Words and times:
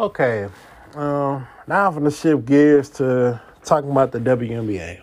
Okay, 0.00 0.48
um, 0.94 1.46
now 1.68 1.88
I'm 1.88 1.92
gonna 1.92 2.10
shift 2.10 2.46
gears 2.46 2.88
to 2.92 3.38
talking 3.62 3.90
about 3.90 4.12
the 4.12 4.18
WNBA. 4.18 5.02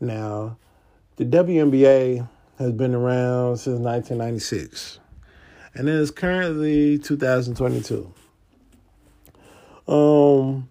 Now, 0.00 0.56
the 1.14 1.24
WNBA 1.24 2.28
has 2.58 2.72
been 2.72 2.96
around 2.96 3.58
since 3.58 3.78
1996, 3.78 4.98
and 5.74 5.88
it 5.88 5.94
is 5.94 6.10
currently 6.10 6.98
2022. 6.98 8.12
Um, 9.86 10.68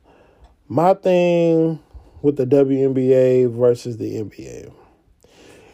my 0.67 0.95
thing 0.95 1.79
with 2.21 2.35
the 2.35 2.45
WNBA 2.45 3.49
versus 3.49 3.95
the 3.95 4.15
NBA 4.21 4.73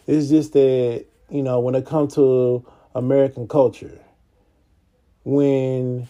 is 0.05 0.29
just 0.29 0.53
that 0.53 1.07
you 1.31 1.41
know 1.41 1.59
when 1.59 1.73
it 1.73 1.87
comes 1.87 2.13
to 2.13 2.63
American 2.93 3.47
culture, 3.47 3.99
when 5.23 6.07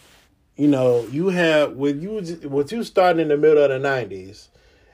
you 0.60 0.68
know 0.68 1.06
you 1.10 1.30
have 1.30 1.72
with 1.72 2.02
you 2.02 2.20
what 2.46 2.70
you 2.70 2.84
starting 2.84 3.22
in 3.22 3.28
the 3.28 3.36
middle 3.38 3.64
of 3.64 3.70
the 3.70 3.88
'90s 3.88 4.48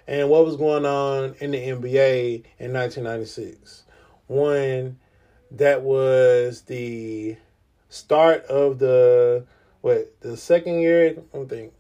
and 0.06 0.30
what 0.30 0.44
was 0.44 0.54
going 0.54 0.86
on 0.86 1.34
in 1.40 1.50
the 1.50 1.58
NBA 1.58 2.44
in 2.60 2.72
1996. 2.72 3.82
One, 4.28 5.00
that 5.50 5.82
was 5.82 6.62
the 6.62 7.36
start 7.88 8.44
of 8.44 8.78
the 8.78 9.44
what 9.80 10.14
the 10.20 10.36
second 10.36 10.82
year. 10.82 11.16
I 11.34 11.44
think. 11.46 11.72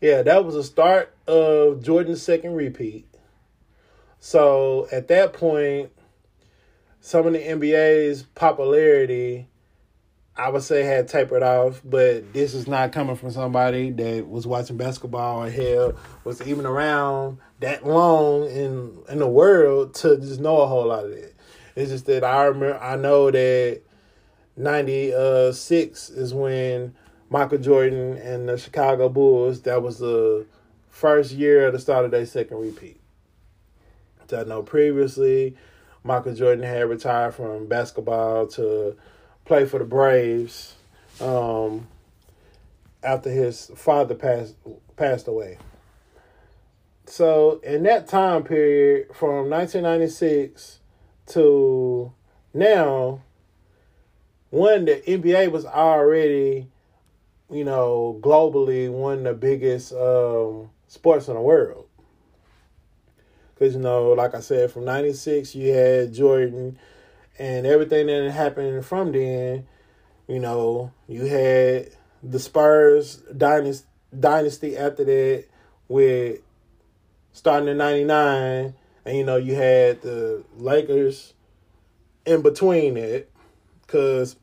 Yeah, 0.00 0.22
that 0.22 0.44
was 0.44 0.56
the 0.56 0.64
start 0.64 1.14
of 1.28 1.84
Jordan's 1.84 2.20
second 2.20 2.54
repeat. 2.56 3.06
So 4.18 4.88
at 4.90 5.06
that 5.06 5.34
point, 5.34 5.92
some 7.00 7.28
of 7.28 7.32
the 7.32 7.38
NBA's 7.38 8.24
popularity 8.34 9.46
I 10.36 10.48
would 10.48 10.62
say 10.62 10.82
had 10.82 11.06
tapered 11.06 11.44
off, 11.44 11.80
but 11.84 12.32
this 12.32 12.54
is 12.54 12.66
not 12.66 12.92
coming 12.92 13.14
from 13.14 13.30
somebody 13.30 13.90
that 13.90 14.28
was 14.28 14.48
watching 14.48 14.76
basketball 14.76 15.44
or 15.44 15.50
hell 15.50 15.94
was 16.24 16.42
even 16.42 16.66
around 16.66 17.38
that 17.60 17.86
long 17.86 18.48
in 18.48 18.98
in 19.08 19.20
the 19.20 19.28
world 19.28 19.94
to 19.94 20.16
just 20.16 20.40
know 20.40 20.60
a 20.60 20.66
whole 20.66 20.86
lot 20.86 21.04
of 21.04 21.12
it. 21.12 21.36
It's 21.76 21.92
just 21.92 22.06
that 22.06 22.24
I 22.24 22.46
remember 22.46 22.78
I 22.78 22.96
know 22.96 23.30
that 23.30 23.82
ninety 24.56 25.12
six 25.52 26.10
is 26.10 26.34
when 26.34 26.96
Michael 27.30 27.58
Jordan 27.58 28.16
and 28.18 28.48
the 28.48 28.58
Chicago 28.58 29.08
Bulls 29.08 29.62
that 29.62 29.82
was 29.82 29.98
the 29.98 30.46
first 30.88 31.30
year 31.30 31.68
of 31.68 31.74
the 31.74 31.78
start 31.78 32.04
of 32.04 32.10
their 32.10 32.26
second 32.26 32.58
repeat. 32.58 33.00
So 34.28 34.40
I 34.40 34.44
know 34.44 34.64
previously 34.64 35.56
Michael 36.02 36.34
Jordan 36.34 36.64
had 36.64 36.88
retired 36.88 37.34
from 37.34 37.66
basketball 37.66 38.48
to 38.48 38.96
play 39.44 39.66
for 39.66 39.78
the 39.78 39.84
Braves 39.84 40.74
um, 41.20 41.86
after 43.02 43.30
his 43.30 43.70
father 43.76 44.14
passed 44.14 44.54
passed 44.96 45.28
away. 45.28 45.58
So 47.06 47.60
in 47.62 47.82
that 47.82 48.08
time 48.08 48.44
period, 48.44 49.08
from 49.14 49.50
1996 49.50 50.78
to 51.26 52.12
now, 52.54 53.20
one 54.50 54.86
the 54.86 55.02
NBA 55.06 55.50
was 55.50 55.66
already, 55.66 56.68
you 57.50 57.64
know, 57.64 58.18
globally 58.22 58.90
one 58.90 59.18
of 59.18 59.24
the 59.24 59.34
biggest 59.34 59.92
um, 59.92 60.70
sports 60.88 61.28
in 61.28 61.34
the 61.34 61.40
world. 61.40 61.86
Because 63.54 63.74
you 63.74 63.80
know, 63.80 64.12
like 64.12 64.34
I 64.34 64.40
said, 64.40 64.70
from 64.70 64.84
'96 64.84 65.54
you 65.54 65.72
had 65.72 66.14
Jordan 66.14 66.78
and 67.38 67.66
everything 67.66 68.06
that 68.06 68.30
happened 68.30 68.84
from 68.84 69.12
then, 69.12 69.66
you 70.28 70.38
know, 70.38 70.92
you 71.08 71.26
had 71.26 71.90
the 72.22 72.38
Spurs 72.38 73.16
dynasty, 73.36 73.86
dynasty 74.18 74.76
after 74.76 75.04
that 75.04 75.44
with 75.88 76.40
starting 77.32 77.68
in 77.68 77.76
99 77.76 78.74
and 79.04 79.16
you 79.16 79.24
know 79.24 79.36
you 79.36 79.54
had 79.54 80.00
the 80.02 80.42
Lakers 80.56 81.34
in 82.24 82.42
between 82.42 82.96
it 82.96 83.30
cuz 83.86 84.36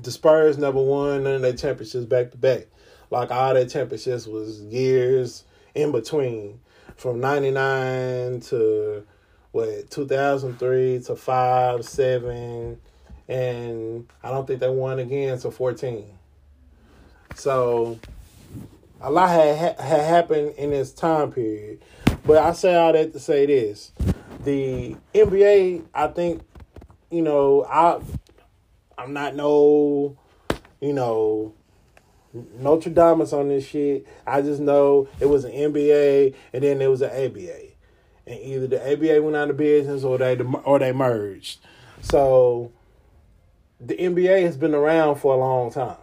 the 0.00 0.10
Spurs 0.10 0.58
never 0.58 0.80
won 0.80 1.24
none 1.24 1.36
of 1.36 1.42
their 1.42 1.52
championships 1.52 2.04
back 2.04 2.30
to 2.30 2.36
back. 2.36 2.66
Like 3.10 3.30
all 3.30 3.54
their 3.54 3.66
championships 3.66 4.26
was 4.26 4.60
years 4.60 5.44
in 5.74 5.92
between 5.92 6.60
from 6.96 7.20
99 7.20 8.40
to 8.40 9.06
what 9.54 9.88
2003 9.88 11.00
to 11.06 11.14
5 11.14 11.84
7 11.84 12.80
and 13.28 14.08
i 14.24 14.28
don't 14.28 14.48
think 14.48 14.58
they 14.58 14.68
won 14.68 14.98
again 14.98 15.38
to 15.38 15.48
14 15.52 16.06
so 17.36 18.00
a 19.00 19.10
lot 19.10 19.28
had, 19.28 19.78
had 19.78 20.00
happened 20.00 20.54
in 20.56 20.70
this 20.70 20.92
time 20.92 21.30
period. 21.30 21.82
But 22.24 22.38
i 22.38 22.52
say 22.52 22.74
all 22.74 22.92
that 22.92 23.12
to 23.12 23.20
say 23.20 23.46
this. 23.46 23.92
The 24.40 24.96
nba 25.14 25.84
i 25.94 26.06
think 26.08 26.42
you 27.10 27.22
know 27.22 27.64
i 27.64 28.00
i'm 28.98 29.12
not 29.12 29.36
no 29.36 30.16
you 30.80 30.92
know 30.92 31.54
Notre 32.58 32.90
Dame 32.90 33.20
is 33.20 33.32
on 33.32 33.46
this 33.46 33.64
shit. 33.64 34.08
I 34.26 34.42
just 34.42 34.60
know 34.60 35.06
it 35.20 35.26
was 35.26 35.44
an 35.44 35.52
NBA 35.52 36.34
and 36.52 36.64
then 36.64 36.80
there 36.80 36.90
was 36.90 37.00
an 37.00 37.10
ABA 37.10 37.73
and 38.26 38.40
either 38.40 38.66
the 38.66 38.92
ABA 38.92 39.22
went 39.22 39.36
out 39.36 39.50
of 39.50 39.56
business 39.56 40.04
or 40.04 40.18
they 40.18 40.36
or 40.36 40.78
they 40.78 40.92
merged. 40.92 41.60
So 42.00 42.72
the 43.80 43.94
NBA 43.94 44.42
has 44.42 44.56
been 44.56 44.74
around 44.74 45.16
for 45.16 45.34
a 45.34 45.36
long 45.36 45.70
time. 45.70 45.96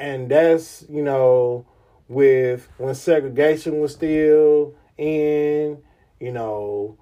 And 0.00 0.30
that's, 0.30 0.84
you 0.88 1.02
know, 1.02 1.66
with 2.08 2.68
when 2.78 2.94
segregation 2.94 3.80
was 3.80 3.92
still 3.92 4.74
in, 4.96 5.82
you 6.20 6.32
know, 6.32 6.96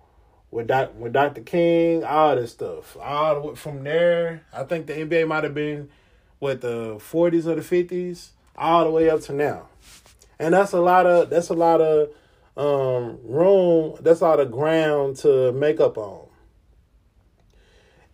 with 0.51 0.69
doc, 0.69 0.93
with 0.99 1.13
Dr. 1.13 1.43
King, 1.43 2.05
all 2.05 2.37
this 2.37 2.53
stuff. 2.53 2.97
All 2.99 3.55
from 3.55 3.84
there, 3.84 4.45
I 4.53 4.65
think 4.65 4.87
the 4.87 4.95
NBA 4.95 5.28
might 5.28 5.45
have 5.45 5.55
been 5.55 5.91
what 6.39 6.63
the 6.63 6.97
40s 6.97 7.47
or 7.47 7.55
the 7.55 7.63
50s, 7.63 8.31
all 8.57 8.84
the 8.84 8.91
way 8.91 9.11
up 9.11 9.21
to 9.23 9.33
now 9.33 9.69
and 10.39 10.55
that's 10.55 10.73
a 10.73 10.81
lot 10.81 11.07
of 11.07 11.31
that's 11.31 11.49
a 11.49 11.55
lot 11.55 11.81
of 11.81 12.11
um, 12.57 13.19
room. 13.23 13.97
That's 14.01 14.21
a 14.21 14.25
lot 14.25 14.41
of 14.41 14.51
ground 14.51 15.17
to 15.19 15.53
make 15.53 15.81
up 15.81 15.99
on, 15.99 16.27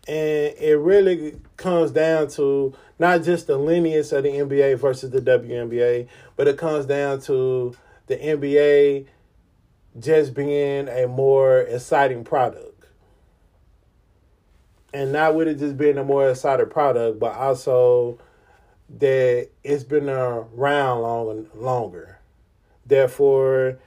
and 0.07 0.55
it 0.59 0.79
really 0.79 1.41
comes 1.57 1.91
down 1.91 2.29
to 2.29 2.75
not 2.99 3.23
just 3.23 3.47
the 3.47 3.57
lineage 3.57 4.13
of 4.13 4.23
the 4.23 4.31
NBA 4.31 4.79
versus 4.79 5.11
the 5.11 5.21
WNBA, 5.21 6.09
but 6.37 6.49
it 6.49 6.57
comes 6.59 6.87
down 6.87 7.21
to 7.23 7.75
the 8.07 8.17
NBA 8.17 9.07
just 9.99 10.35
being 10.35 10.89
a 10.89 11.07
more 11.07 11.61
exciting 11.61 12.25
product. 12.25 12.69
And 14.95 15.13
not 15.13 15.35
with 15.35 15.49
it 15.49 15.59
just 15.59 15.77
being 15.77 15.99
a 15.99 16.05
more 16.05 16.29
exciting 16.29 16.69
product, 16.69 17.19
but 17.19 17.35
also 17.35 18.19
that 18.99 19.49
it's 19.65 19.85
been 19.85 20.09
around 20.09 21.03
long 21.03 21.47
longer. 21.55 22.19
Therefore, 22.85 23.79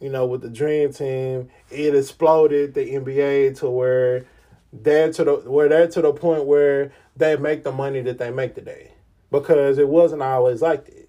you 0.00 0.10
know, 0.10 0.26
with 0.26 0.42
the 0.42 0.50
Dream 0.50 0.92
Team, 0.92 1.50
it 1.70 1.94
exploded 1.94 2.74
the 2.74 2.94
NBA 2.94 3.58
to 3.60 3.70
where 3.70 4.26
they're 4.72 5.12
to 5.12 5.24
the 5.24 5.34
where 5.50 5.68
they're 5.68 5.88
to 5.88 6.02
the 6.02 6.12
point 6.12 6.44
where 6.44 6.92
they 7.16 7.36
make 7.36 7.64
the 7.64 7.72
money 7.72 8.00
that 8.02 8.18
they 8.18 8.30
make 8.30 8.54
today. 8.54 8.92
Because 9.30 9.78
it 9.78 9.88
wasn't 9.88 10.22
always 10.22 10.62
like 10.62 10.86
that. 10.86 11.08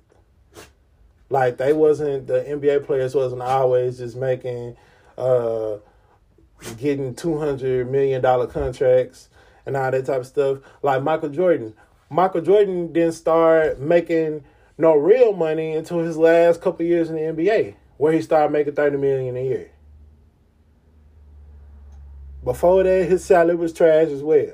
Like 1.29 1.57
they 1.57 1.73
wasn't 1.73 2.27
the 2.27 2.41
NBA 2.41 2.85
players 2.85 3.15
wasn't 3.15 3.41
always 3.41 3.97
just 3.97 4.15
making 4.15 4.77
uh 5.17 5.77
getting 6.77 7.15
two 7.15 7.37
hundred 7.39 7.89
million 7.91 8.21
dollar 8.21 8.47
contracts 8.47 9.29
and 9.65 9.75
all 9.75 9.91
that 9.91 10.05
type 10.05 10.21
of 10.21 10.27
stuff. 10.27 10.59
Like 10.81 11.03
Michael 11.03 11.29
Jordan. 11.29 11.73
Michael 12.15 12.41
Jordan 12.41 12.93
didn't 12.93 13.11
start 13.11 13.79
making 13.79 14.45
no 14.77 14.95
real 14.95 15.33
money 15.33 15.73
until 15.73 15.99
his 15.99 16.17
last 16.17 16.61
couple 16.61 16.85
years 16.85 17.09
in 17.09 17.15
the 17.15 17.21
NBA, 17.21 17.75
where 17.97 18.13
he 18.13 18.21
started 18.21 18.53
making 18.53 18.73
thirty 18.73 18.95
million 18.95 19.35
a 19.35 19.43
year. 19.43 19.71
Before 22.41 22.83
that, 22.83 23.09
his 23.09 23.25
salary 23.25 23.55
was 23.55 23.73
trash 23.73 24.07
as 24.07 24.23
well. 24.23 24.53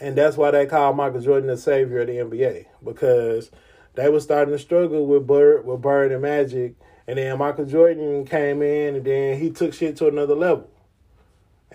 And 0.00 0.16
that's 0.16 0.36
why 0.36 0.50
they 0.50 0.66
call 0.66 0.92
Michael 0.92 1.20
Jordan 1.20 1.46
the 1.46 1.56
savior 1.56 2.00
of 2.00 2.08
the 2.08 2.16
NBA 2.16 2.66
because 2.82 3.52
they 3.94 4.08
were 4.08 4.18
starting 4.18 4.52
to 4.52 4.58
struggle 4.58 5.06
with 5.06 5.24
Bird, 5.24 5.64
with 5.64 5.82
Bird 5.82 6.10
and 6.10 6.22
Magic, 6.22 6.74
and 7.06 7.18
then 7.18 7.38
Michael 7.38 7.66
Jordan 7.66 8.24
came 8.24 8.60
in, 8.60 8.96
and 8.96 9.04
then 9.04 9.38
he 9.38 9.50
took 9.50 9.72
shit 9.72 9.96
to 9.98 10.08
another 10.08 10.34
level. 10.34 10.68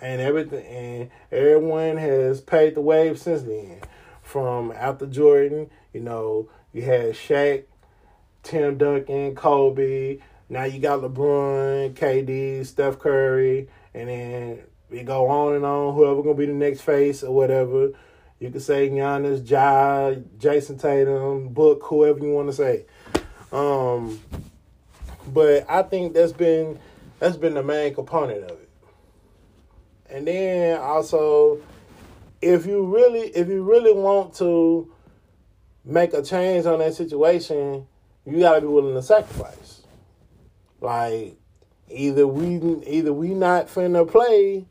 And 0.00 0.20
everything, 0.20 0.64
and 0.66 1.10
everyone 1.32 1.96
has 1.96 2.40
paid 2.40 2.74
the 2.74 2.80
wave 2.80 3.18
since 3.18 3.42
then. 3.42 3.80
From 4.22 4.72
after 4.72 5.06
Jordan, 5.06 5.70
you 5.92 6.00
know, 6.00 6.48
you 6.72 6.82
had 6.82 7.14
Shaq, 7.14 7.64
Tim 8.42 8.76
Duncan, 8.76 9.34
Kobe. 9.34 10.18
Now 10.48 10.64
you 10.64 10.80
got 10.80 11.00
LeBron, 11.00 11.94
KD, 11.94 12.64
Steph 12.66 12.98
Curry, 12.98 13.68
and 13.94 14.08
then 14.08 14.60
we 14.90 15.02
go 15.02 15.26
on 15.28 15.54
and 15.54 15.64
on. 15.64 15.94
Whoever 15.94 16.22
gonna 16.22 16.34
be 16.34 16.46
the 16.46 16.52
next 16.52 16.82
face 16.82 17.22
or 17.22 17.34
whatever. 17.34 17.90
You 18.38 18.50
can 18.50 18.60
say 18.60 18.88
Giannis, 18.88 19.48
Ja, 19.48 20.14
Jayson 20.38 20.78
Tatum, 20.78 21.48
Book, 21.48 21.82
whoever 21.84 22.20
you 22.20 22.32
want 22.32 22.48
to 22.48 22.52
say. 22.52 22.84
Um, 23.52 24.20
but 25.26 25.68
I 25.68 25.82
think 25.82 26.14
that's 26.14 26.32
been 26.32 26.78
that's 27.18 27.36
been 27.36 27.54
the 27.54 27.62
main 27.62 27.94
component 27.94 28.44
of 28.44 28.50
it. 28.50 28.57
And 30.10 30.26
then 30.26 30.80
also, 30.80 31.60
if 32.40 32.66
you 32.66 32.84
really 32.86 33.28
if 33.28 33.48
you 33.48 33.62
really 33.62 33.92
want 33.92 34.34
to 34.34 34.90
make 35.84 36.12
a 36.14 36.22
change 36.22 36.66
on 36.66 36.78
that 36.78 36.94
situation, 36.94 37.86
you 38.24 38.38
gotta 38.40 38.60
be 38.60 38.66
willing 38.66 38.94
to 38.94 39.02
sacrifice. 39.02 39.82
Like 40.80 41.36
either 41.90 42.26
we 42.26 42.82
either 42.86 43.12
we 43.12 43.34
not 43.34 43.68
finna 43.68 44.08
play 44.08 44.66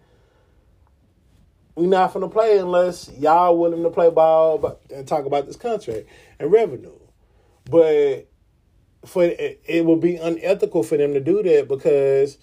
we 1.78 1.86
not 1.86 2.12
finna 2.12 2.32
play 2.32 2.58
unless 2.58 3.10
y'all 3.18 3.58
willing 3.58 3.84
to 3.84 3.90
play 3.92 4.10
ball 4.10 4.80
and 4.94 5.08
talk 5.08 5.26
about 5.26 5.46
this 5.46 5.56
contract 5.56 6.08
and 6.40 6.52
revenue. 6.52 6.98
But 7.70 8.28
for 9.06 9.24
it, 9.24 9.62
it 9.64 9.86
would 9.86 10.02
be 10.02 10.16
unethical 10.16 10.82
for 10.82 10.98
them 10.98 11.14
to 11.14 11.20
do 11.20 11.44
that 11.44 11.68
because 11.68 12.40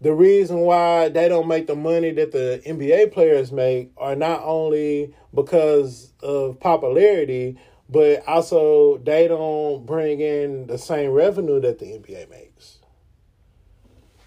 the 0.00 0.12
reason 0.12 0.58
why 0.60 1.08
they 1.08 1.28
don't 1.28 1.48
make 1.48 1.66
the 1.66 1.74
money 1.74 2.12
that 2.12 2.32
the 2.32 2.62
NBA 2.64 3.12
players 3.12 3.50
make 3.50 3.90
are 3.96 4.14
not 4.14 4.42
only 4.44 5.14
because 5.34 6.12
of 6.22 6.60
popularity, 6.60 7.58
but 7.88 8.26
also 8.28 8.98
they 8.98 9.26
don't 9.26 9.84
bring 9.86 10.20
in 10.20 10.66
the 10.66 10.78
same 10.78 11.10
revenue 11.10 11.60
that 11.60 11.78
the 11.78 11.86
NBA 11.86 12.30
makes. 12.30 12.78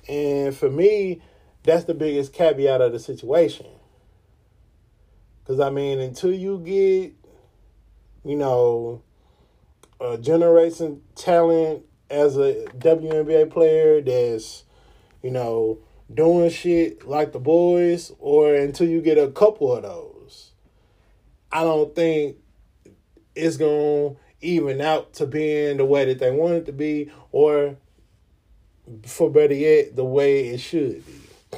And 0.09 0.55
for 0.55 0.69
me, 0.69 1.21
that's 1.63 1.85
the 1.85 1.93
biggest 1.93 2.33
caveat 2.33 2.81
of 2.81 2.91
the 2.91 2.99
situation. 2.99 3.67
Because, 5.39 5.59
I 5.59 5.69
mean, 5.69 5.99
until 5.99 6.33
you 6.33 6.59
get, 6.59 7.13
you 8.25 8.35
know, 8.35 9.03
a 9.99 10.17
generation 10.17 11.01
talent 11.15 11.83
as 12.09 12.35
a 12.35 12.65
WNBA 12.77 13.51
player 13.51 14.01
that's, 14.01 14.63
you 15.21 15.31
know, 15.31 15.79
doing 16.13 16.49
shit 16.49 17.07
like 17.07 17.31
the 17.31 17.39
boys, 17.39 18.11
or 18.19 18.53
until 18.53 18.87
you 18.87 19.01
get 19.01 19.17
a 19.17 19.29
couple 19.29 19.75
of 19.75 19.83
those, 19.83 20.51
I 21.51 21.63
don't 21.63 21.95
think 21.95 22.37
it's 23.35 23.57
going 23.57 24.15
to 24.15 24.21
even 24.41 24.81
out 24.81 25.13
to 25.13 25.25
being 25.25 25.77
the 25.77 25.85
way 25.85 26.05
that 26.05 26.19
they 26.19 26.31
want 26.31 26.53
it 26.53 26.65
to 26.65 26.73
be, 26.73 27.11
or 27.31 27.77
for 29.05 29.29
better 29.29 29.53
yet, 29.53 29.95
the 29.95 30.03
way 30.03 30.49
it 30.49 30.59
should 30.59 31.05
be. 31.05 31.57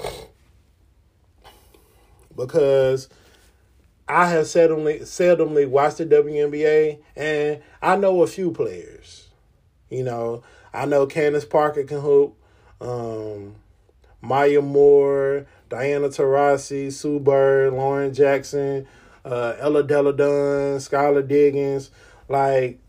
Because 2.36 3.10
I 4.08 4.28
have 4.30 4.46
seldomly 4.46 5.02
seldomly 5.02 5.68
watched 5.68 5.98
the 5.98 6.06
WNBA, 6.06 7.00
and 7.16 7.62
I 7.82 7.96
know 7.96 8.22
a 8.22 8.28
few 8.28 8.52
players. 8.52 9.30
You 9.90 10.04
know, 10.04 10.44
I 10.74 10.86
know 10.86 11.06
Candace 11.06 11.46
Parker 11.46 11.84
can 11.84 12.02
hoop, 12.02 12.36
um, 12.84 13.56
Maya 14.22 14.62
Moore, 14.62 15.46
Diana 15.70 16.10
Taurasi, 16.10 16.92
Sue 16.92 17.20
Bird, 17.20 17.74
Lauren 17.74 18.14
Jackson, 18.14 18.88
uh, 19.26 19.56
Ella 19.60 19.84
Delle 19.84 20.14
Donne, 20.14 20.78
Skylar 20.78 21.28
Diggins. 21.28 21.90
Like, 22.30 22.80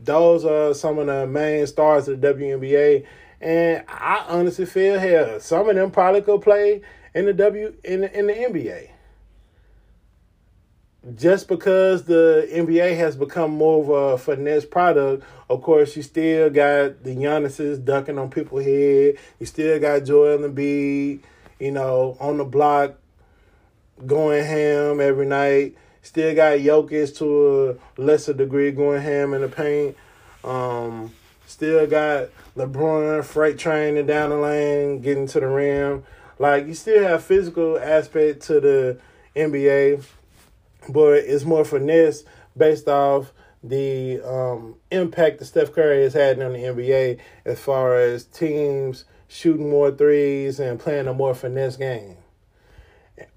those 0.00 0.44
are 0.44 0.74
some 0.74 0.98
of 0.98 1.06
the 1.06 1.26
main 1.26 1.66
stars 1.66 2.08
of 2.08 2.20
the 2.20 2.34
WNBA. 2.34 3.06
And 3.40 3.84
I 3.88 4.24
honestly 4.28 4.66
feel 4.66 4.98
hell, 4.98 5.40
some 5.40 5.68
of 5.68 5.74
them 5.74 5.90
probably 5.90 6.22
could 6.22 6.42
play 6.42 6.80
in 7.14 7.26
the 7.26 7.32
W 7.32 7.74
in 7.84 8.02
the, 8.02 8.18
in 8.18 8.26
the 8.28 8.32
NBA 8.32 8.90
just 11.16 11.48
because 11.48 12.04
the 12.04 12.48
NBA 12.52 12.96
has 12.96 13.16
become 13.16 13.50
more 13.50 13.82
of 13.82 13.88
a 13.88 14.18
finesse 14.18 14.64
product, 14.64 15.24
of 15.50 15.60
course, 15.62 15.96
you 15.96 16.02
still 16.02 16.48
got 16.48 17.02
the 17.02 17.16
Giannis's 17.16 17.78
ducking 17.80 18.18
on 18.18 18.30
people's 18.30 18.64
head. 18.64 19.16
You 19.40 19.46
still 19.46 19.80
got 19.80 20.04
Joel 20.04 20.38
Embiid, 20.38 21.20
you 21.58 21.72
know, 21.72 22.16
on 22.20 22.38
the 22.38 22.44
block, 22.44 22.94
going 24.06 24.44
ham 24.44 25.00
every 25.00 25.26
night. 25.26 25.76
Still 26.02 26.34
got 26.34 26.58
Jokic 26.58 27.16
to 27.18 27.78
a 27.96 28.00
lesser 28.00 28.32
degree 28.32 28.70
going 28.70 29.02
ham 29.02 29.34
in 29.34 29.42
the 29.42 29.48
paint. 29.48 29.96
Um, 30.44 31.12
still 31.46 31.86
got 31.86 32.28
LeBron 32.56 33.24
freight 33.24 33.58
training 33.58 34.06
down 34.06 34.30
the 34.30 34.36
lane, 34.36 35.00
getting 35.00 35.26
to 35.28 35.40
the 35.40 35.48
rim. 35.48 36.04
Like 36.38 36.66
you 36.66 36.74
still 36.74 37.02
have 37.02 37.24
physical 37.24 37.78
aspect 37.78 38.42
to 38.44 38.60
the 38.60 38.98
NBA 39.36 40.04
but 40.88 41.14
it's 41.14 41.44
more 41.44 41.64
finesse 41.64 42.24
based 42.56 42.88
off 42.88 43.32
the 43.62 44.20
um, 44.20 44.76
impact 44.90 45.38
that 45.38 45.44
Steph 45.44 45.72
Curry 45.72 46.02
has 46.02 46.14
had 46.14 46.40
on 46.42 46.52
the 46.52 46.58
NBA 46.58 47.18
as 47.44 47.60
far 47.60 47.94
as 47.96 48.24
teams 48.24 49.04
shooting 49.28 49.70
more 49.70 49.90
threes 49.90 50.58
and 50.58 50.78
playing 50.78 51.06
a 51.06 51.14
more 51.14 51.34
finesse 51.34 51.76
game. 51.76 52.16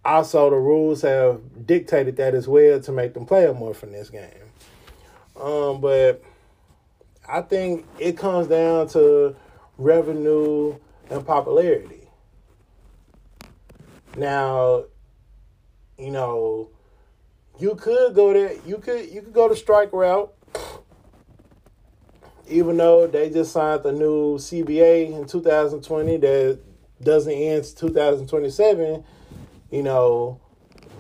Also, 0.03 0.49
the 0.49 0.55
rules 0.55 1.03
have 1.03 1.65
dictated 1.65 2.17
that 2.17 2.33
as 2.33 2.47
well 2.47 2.79
to 2.79 2.91
make 2.91 3.13
them 3.13 3.25
play 3.25 3.45
a 3.45 3.53
more 3.53 3.73
finesse 3.73 4.09
game. 4.09 4.29
Um, 5.39 5.79
but 5.79 6.23
I 7.27 7.41
think 7.41 7.85
it 7.99 8.17
comes 8.17 8.47
down 8.47 8.87
to 8.89 9.35
revenue 9.77 10.77
and 11.09 11.25
popularity. 11.25 12.09
Now, 14.15 14.85
you 15.97 16.11
know, 16.11 16.69
you 17.59 17.75
could 17.75 18.13
go 18.15 18.33
there. 18.33 18.53
You 18.65 18.77
could 18.77 19.09
you 19.09 19.21
could 19.21 19.33
go 19.33 19.49
the 19.49 19.55
strike 19.55 19.93
route. 19.93 20.31
Even 22.47 22.77
though 22.77 23.07
they 23.07 23.29
just 23.29 23.51
signed 23.51 23.83
the 23.83 23.91
new 23.91 24.37
CBA 24.37 25.11
in 25.11 25.25
2020 25.25 26.17
that 26.17 26.59
doesn't 27.01 27.33
end 27.33 27.65
2027, 27.75 29.03
you 29.71 29.83
know, 29.83 30.39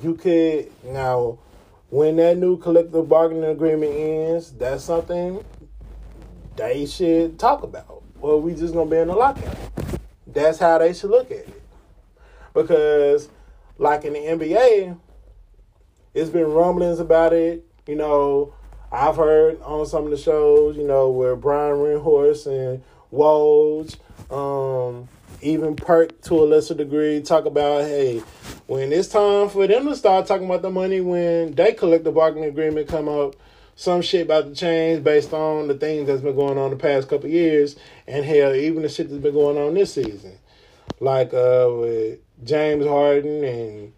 you 0.01 0.15
could 0.15 0.71
now 0.83 1.37
when 1.89 2.15
that 2.15 2.37
new 2.37 2.57
collective 2.57 3.07
bargaining 3.07 3.45
agreement 3.45 3.93
ends, 3.93 4.51
that's 4.51 4.83
something 4.83 5.43
they 6.55 6.85
should 6.85 7.37
talk 7.37 7.63
about. 7.63 8.01
Well, 8.19 8.41
we 8.41 8.55
just 8.55 8.73
gonna 8.73 8.89
be 8.89 8.97
in 8.97 9.09
a 9.09 9.15
lockout. 9.15 9.57
That's 10.25 10.57
how 10.57 10.79
they 10.79 10.93
should 10.93 11.11
look 11.11 11.29
at 11.29 11.37
it. 11.37 11.61
Because 12.53 13.29
like 13.77 14.03
in 14.05 14.13
the 14.13 14.19
NBA, 14.19 14.97
it's 16.15 16.29
been 16.29 16.51
rumblings 16.51 16.99
about 16.99 17.33
it. 17.33 17.63
You 17.85 17.95
know, 17.95 18.53
I've 18.91 19.17
heard 19.17 19.61
on 19.61 19.85
some 19.85 20.05
of 20.05 20.11
the 20.11 20.17
shows, 20.17 20.77
you 20.77 20.87
know, 20.87 21.09
where 21.09 21.35
Brian 21.35 21.75
Windhorst 21.75 22.47
and 22.47 22.81
Woj, 23.13 23.97
um, 24.31 25.09
even 25.41 25.75
Perk 25.75 26.21
to 26.23 26.39
a 26.39 26.45
lesser 26.45 26.73
degree, 26.73 27.21
talk 27.21 27.45
about, 27.45 27.83
hey, 27.83 28.19
when 28.67 28.93
it's 28.93 29.09
time 29.09 29.49
for 29.49 29.67
them 29.67 29.85
to 29.87 29.95
start 29.95 30.25
talking 30.25 30.45
about 30.45 30.61
the 30.61 30.69
money 30.69 31.01
when 31.01 31.53
they 31.53 31.73
collect 31.73 32.05
the 32.05 32.11
bargaining 32.11 32.49
agreement 32.49 32.87
come 32.87 33.09
up, 33.09 33.35
some 33.75 34.01
shit 34.01 34.25
about 34.25 34.45
to 34.45 34.55
change 34.55 35.03
based 35.03 35.33
on 35.33 35.67
the 35.67 35.73
things 35.73 36.07
that's 36.07 36.21
been 36.21 36.35
going 36.35 36.57
on 36.57 36.69
the 36.69 36.77
past 36.77 37.09
couple 37.09 37.29
years, 37.29 37.75
and 38.07 38.23
hell, 38.23 38.55
even 38.55 38.83
the 38.83 38.89
shit 38.89 39.09
that's 39.09 39.21
been 39.21 39.33
going 39.33 39.57
on 39.57 39.73
this 39.73 39.93
season, 39.93 40.37
like 41.01 41.33
uh, 41.33 41.67
with 41.69 42.19
James 42.45 42.85
Harden 42.85 43.43
and 43.43 43.93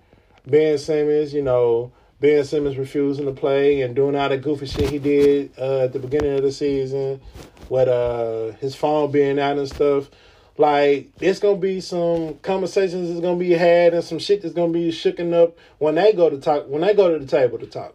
Ben 0.47 0.79
Simmons, 0.79 1.31
you 1.31 1.43
know, 1.43 1.91
Ben 2.19 2.43
Simmons 2.43 2.77
refusing 2.77 3.25
to 3.25 3.31
play 3.31 3.81
and 3.81 3.95
doing 3.95 4.15
all 4.15 4.29
the 4.29 4.37
goofy 4.37 4.65
shit 4.65 4.89
he 4.89 4.97
did 4.97 5.51
uh, 5.57 5.83
at 5.83 5.93
the 5.93 5.99
beginning 5.99 6.35
of 6.35 6.41
the 6.41 6.51
season, 6.51 7.21
with 7.69 7.87
uh, 7.87 8.57
his 8.57 8.75
phone 8.75 9.11
being 9.11 9.39
out 9.39 9.57
and 9.57 9.69
stuff. 9.69 10.09
Like, 10.57 11.09
it's 11.21 11.39
gonna 11.39 11.57
be 11.57 11.79
some 11.79 12.39
conversations 12.39 13.09
that's 13.09 13.21
gonna 13.21 13.37
be 13.37 13.51
had 13.51 13.93
and 13.93 14.03
some 14.03 14.17
shit 14.17 14.41
that's 14.41 14.55
gonna 14.55 14.73
be 14.73 14.89
shooken 14.89 15.31
up 15.31 15.55
when 15.77 15.95
they 15.95 16.13
go 16.13 16.31
to 16.31 16.39
talk 16.39 16.67
when 16.67 16.81
they 16.81 16.95
go 16.95 17.13
to 17.13 17.23
the 17.23 17.27
table 17.27 17.59
to 17.59 17.67
talk. 17.67 17.93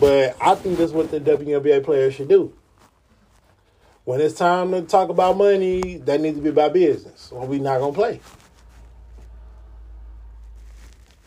But 0.00 0.36
I 0.40 0.56
think 0.56 0.78
that's 0.78 0.90
what 0.90 1.12
the 1.12 1.20
WNBA 1.20 1.84
players 1.84 2.14
should 2.14 2.28
do. 2.28 2.52
When 4.04 4.20
it's 4.20 4.34
time 4.34 4.72
to 4.72 4.82
talk 4.82 5.10
about 5.10 5.36
money, 5.36 5.98
they 5.98 6.18
need 6.18 6.34
to 6.34 6.40
be 6.40 6.48
about 6.48 6.72
business, 6.72 7.30
or 7.30 7.46
we 7.46 7.60
not 7.60 7.78
gonna 7.78 7.92
play. 7.92 8.20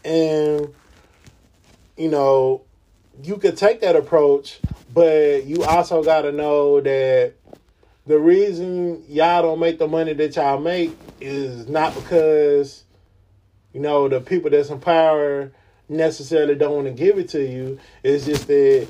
And 0.03 0.73
you 2.01 2.09
know, 2.09 2.63
you 3.21 3.37
could 3.37 3.55
take 3.57 3.81
that 3.81 3.95
approach, 3.95 4.59
but 4.91 5.45
you 5.45 5.63
also 5.63 6.03
got 6.03 6.23
to 6.23 6.31
know 6.31 6.81
that 6.81 7.33
the 8.07 8.17
reason 8.17 9.03
y'all 9.07 9.43
don't 9.43 9.59
make 9.59 9.77
the 9.77 9.87
money 9.87 10.13
that 10.13 10.35
y'all 10.35 10.59
make 10.59 10.97
is 11.19 11.69
not 11.69 11.93
because, 11.93 12.85
you 13.71 13.79
know, 13.79 14.07
the 14.07 14.19
people 14.19 14.49
that's 14.49 14.71
in 14.71 14.79
power 14.79 15.51
necessarily 15.87 16.55
don't 16.55 16.73
want 16.73 16.87
to 16.87 16.93
give 16.93 17.19
it 17.19 17.29
to 17.29 17.47
you. 17.47 17.77
It's 18.01 18.25
just 18.25 18.47
that 18.47 18.87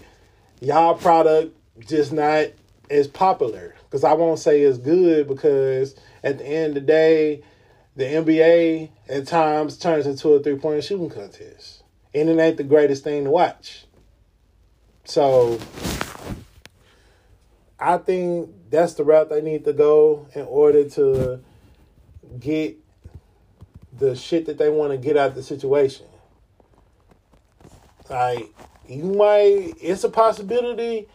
y'all 0.62 0.96
product 0.96 1.54
just 1.86 2.14
not 2.14 2.46
as 2.90 3.10
popular. 3.10 3.76
Because 3.90 4.06
I 4.06 4.14
won't 4.14 4.40
say 4.40 4.62
it's 4.62 4.78
good 4.78 5.28
because 5.28 5.96
at 6.24 6.38
the 6.38 6.46
end 6.46 6.68
of 6.70 6.74
the 6.76 6.88
day, 6.88 7.44
the 7.98 8.06
NBA 8.06 8.90
at 9.10 9.28
times 9.28 9.78
turns 9.78 10.08
into 10.08 10.30
a 10.30 10.42
three 10.42 10.56
point 10.56 10.86
shooting 10.86 11.10
contest. 11.10 11.81
And 12.14 12.30
it 12.30 12.40
ain't 12.40 12.58
the 12.58 12.64
greatest 12.64 13.04
thing 13.04 13.24
to 13.24 13.30
watch. 13.30 13.86
So 15.06 15.60
I 17.80 17.98
think 17.98 18.50
that's 18.70 18.94
the 18.94 19.04
route 19.04 19.30
they 19.30 19.42
need 19.42 19.66
to 19.66 19.74
go 19.74 20.28
in 20.36 20.44
order 20.44 20.88
to 20.90 21.42
get 22.40 22.78
the 23.98 24.16
shit 24.16 24.46
that 24.46 24.58
they 24.58 24.70
want 24.70 24.92
to 24.92 24.98
get 24.98 25.18
out 25.18 25.30
of 25.30 25.36
the 25.36 25.44
situation. 25.44 26.06
Like 28.10 28.54
you 28.88 29.04
might, 29.04 29.74
it's 29.82 30.04
a 30.04 30.10
possibility 30.10 31.08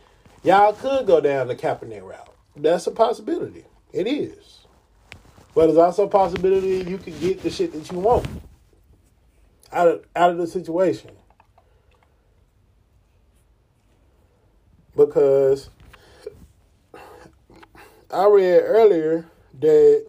y'all 0.42 0.72
could 0.72 1.06
go 1.06 1.20
down 1.20 1.48
the 1.48 1.54
Kaepernick 1.54 2.02
route. 2.02 2.34
That's 2.56 2.86
a 2.86 2.90
possibility. 2.90 3.64
It 3.92 4.06
is. 4.06 4.60
But 5.54 5.68
it's 5.68 5.78
also 5.78 6.04
a 6.04 6.08
possibility 6.08 6.88
you 6.88 6.98
could 6.98 7.18
get 7.20 7.42
the 7.42 7.50
shit 7.50 7.72
that 7.72 7.90
you 7.90 7.98
want 7.98 8.26
out 9.76 9.88
of 9.88 10.04
out 10.16 10.30
of 10.30 10.38
the 10.38 10.46
situation. 10.46 11.10
Because 14.96 15.68
I 18.10 18.24
read 18.26 18.62
earlier 18.62 19.26
that 19.60 20.06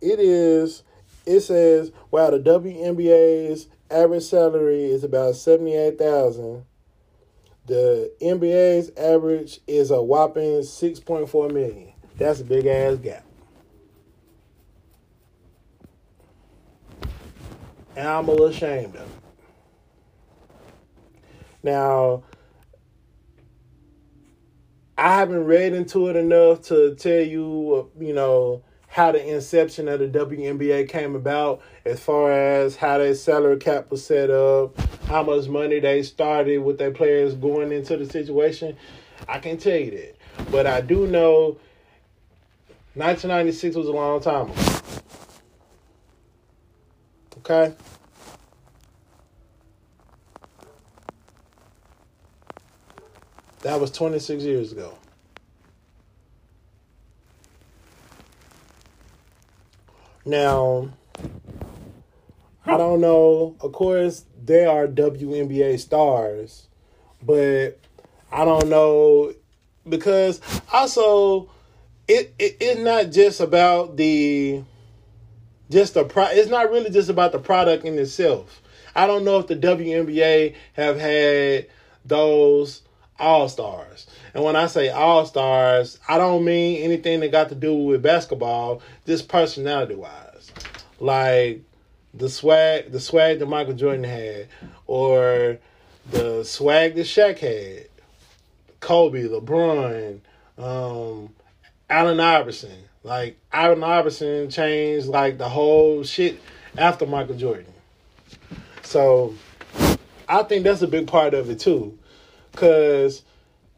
it 0.00 0.18
is 0.18 0.82
it 1.24 1.40
says 1.40 1.92
while 2.10 2.32
the 2.32 2.40
WNBA's 2.40 3.68
average 3.88 4.24
salary 4.24 4.84
is 4.84 5.04
about 5.04 5.36
seventy 5.36 5.76
eight 5.76 5.96
thousand, 5.96 6.64
the 7.66 8.12
NBA's 8.20 8.90
average 8.96 9.60
is 9.68 9.92
a 9.92 10.02
whopping 10.02 10.64
six 10.64 10.98
point 10.98 11.28
four 11.28 11.48
million. 11.48 11.92
That's 12.18 12.40
a 12.40 12.44
big 12.44 12.66
ass 12.66 12.96
gap. 12.96 13.24
And 17.96 18.08
I'm 18.08 18.28
a 18.28 18.30
little 18.30 18.46
ashamed 18.46 18.96
of 18.96 19.02
it. 19.02 19.08
Now, 21.62 22.24
I 24.98 25.16
haven't 25.16 25.44
read 25.44 25.72
into 25.72 26.08
it 26.08 26.16
enough 26.16 26.62
to 26.62 26.94
tell 26.94 27.20
you, 27.20 27.90
you 27.98 28.12
know, 28.12 28.62
how 28.88 29.10
the 29.10 29.26
inception 29.26 29.88
of 29.88 30.00
the 30.00 30.06
WNBA 30.06 30.88
came 30.88 31.14
about, 31.14 31.62
as 31.84 31.98
far 31.98 32.30
as 32.30 32.76
how 32.76 32.98
their 32.98 33.14
salary 33.14 33.56
cap 33.56 33.90
was 33.90 34.04
set 34.04 34.28
up, 34.28 34.78
how 35.06 35.22
much 35.22 35.48
money 35.48 35.80
they 35.80 36.02
started 36.02 36.58
with 36.58 36.76
their 36.78 36.90
players 36.90 37.34
going 37.34 37.72
into 37.72 37.96
the 37.96 38.04
situation. 38.04 38.76
I 39.26 39.38
can't 39.38 39.58
tell 39.58 39.78
you 39.78 39.92
that. 39.92 40.16
But 40.50 40.66
I 40.66 40.82
do 40.82 41.06
know 41.06 41.58
1996 42.94 43.76
was 43.76 43.88
a 43.88 43.92
long 43.92 44.20
time 44.20 44.50
ago. 44.50 45.01
Okay? 47.44 47.74
That 53.62 53.80
was 53.80 53.90
26 53.90 54.44
years 54.44 54.70
ago. 54.70 54.96
Now, 60.24 60.90
I 62.64 62.76
don't 62.76 63.00
know. 63.00 63.56
Of 63.60 63.72
course, 63.72 64.24
they 64.44 64.64
are 64.64 64.86
WNBA 64.86 65.80
stars, 65.80 66.68
but 67.20 67.80
I 68.30 68.44
don't 68.44 68.68
know 68.68 69.34
because 69.88 70.40
also 70.72 71.50
it, 72.06 72.34
it 72.38 72.56
it's 72.60 72.80
not 72.80 73.10
just 73.10 73.40
about 73.40 73.96
the 73.96 74.62
just 75.72 75.94
the 75.94 76.04
pro. 76.04 76.26
It's 76.26 76.50
not 76.50 76.70
really 76.70 76.90
just 76.90 77.08
about 77.08 77.32
the 77.32 77.38
product 77.38 77.84
in 77.84 77.98
itself. 77.98 78.62
I 78.94 79.06
don't 79.06 79.24
know 79.24 79.38
if 79.38 79.46
the 79.46 79.56
WNBA 79.56 80.54
have 80.74 81.00
had 81.00 81.66
those 82.04 82.82
all 83.18 83.48
stars. 83.48 84.06
And 84.34 84.44
when 84.44 84.56
I 84.56 84.66
say 84.66 84.90
all 84.90 85.24
stars, 85.24 85.98
I 86.08 86.18
don't 86.18 86.44
mean 86.44 86.82
anything 86.82 87.20
that 87.20 87.32
got 87.32 87.48
to 87.48 87.54
do 87.54 87.74
with 87.74 88.02
basketball, 88.02 88.82
just 89.06 89.28
personality 89.28 89.94
wise. 89.94 90.52
Like 91.00 91.62
the 92.14 92.28
swag 92.28 92.92
the 92.92 93.00
swag 93.00 93.38
that 93.38 93.46
Michael 93.46 93.74
Jordan 93.74 94.04
had, 94.04 94.48
or 94.86 95.58
the 96.10 96.44
swag 96.44 96.94
that 96.96 97.06
Shaq 97.06 97.38
had. 97.38 97.88
Kobe, 98.80 99.22
LeBron, 99.22 100.20
um, 100.58 101.32
Allen 101.88 102.18
Iverson. 102.18 102.76
Like 103.04 103.38
Allen 103.52 103.82
Iverson 103.82 104.48
changed 104.50 105.06
like 105.06 105.38
the 105.38 105.48
whole 105.48 106.04
shit 106.04 106.40
after 106.76 107.06
Michael 107.06 107.36
Jordan. 107.36 107.72
So 108.82 109.34
I 110.28 110.42
think 110.44 110.64
that's 110.64 110.82
a 110.82 110.86
big 110.86 111.06
part 111.06 111.34
of 111.34 111.50
it 111.50 111.58
too. 111.58 111.98
Cause, 112.54 113.22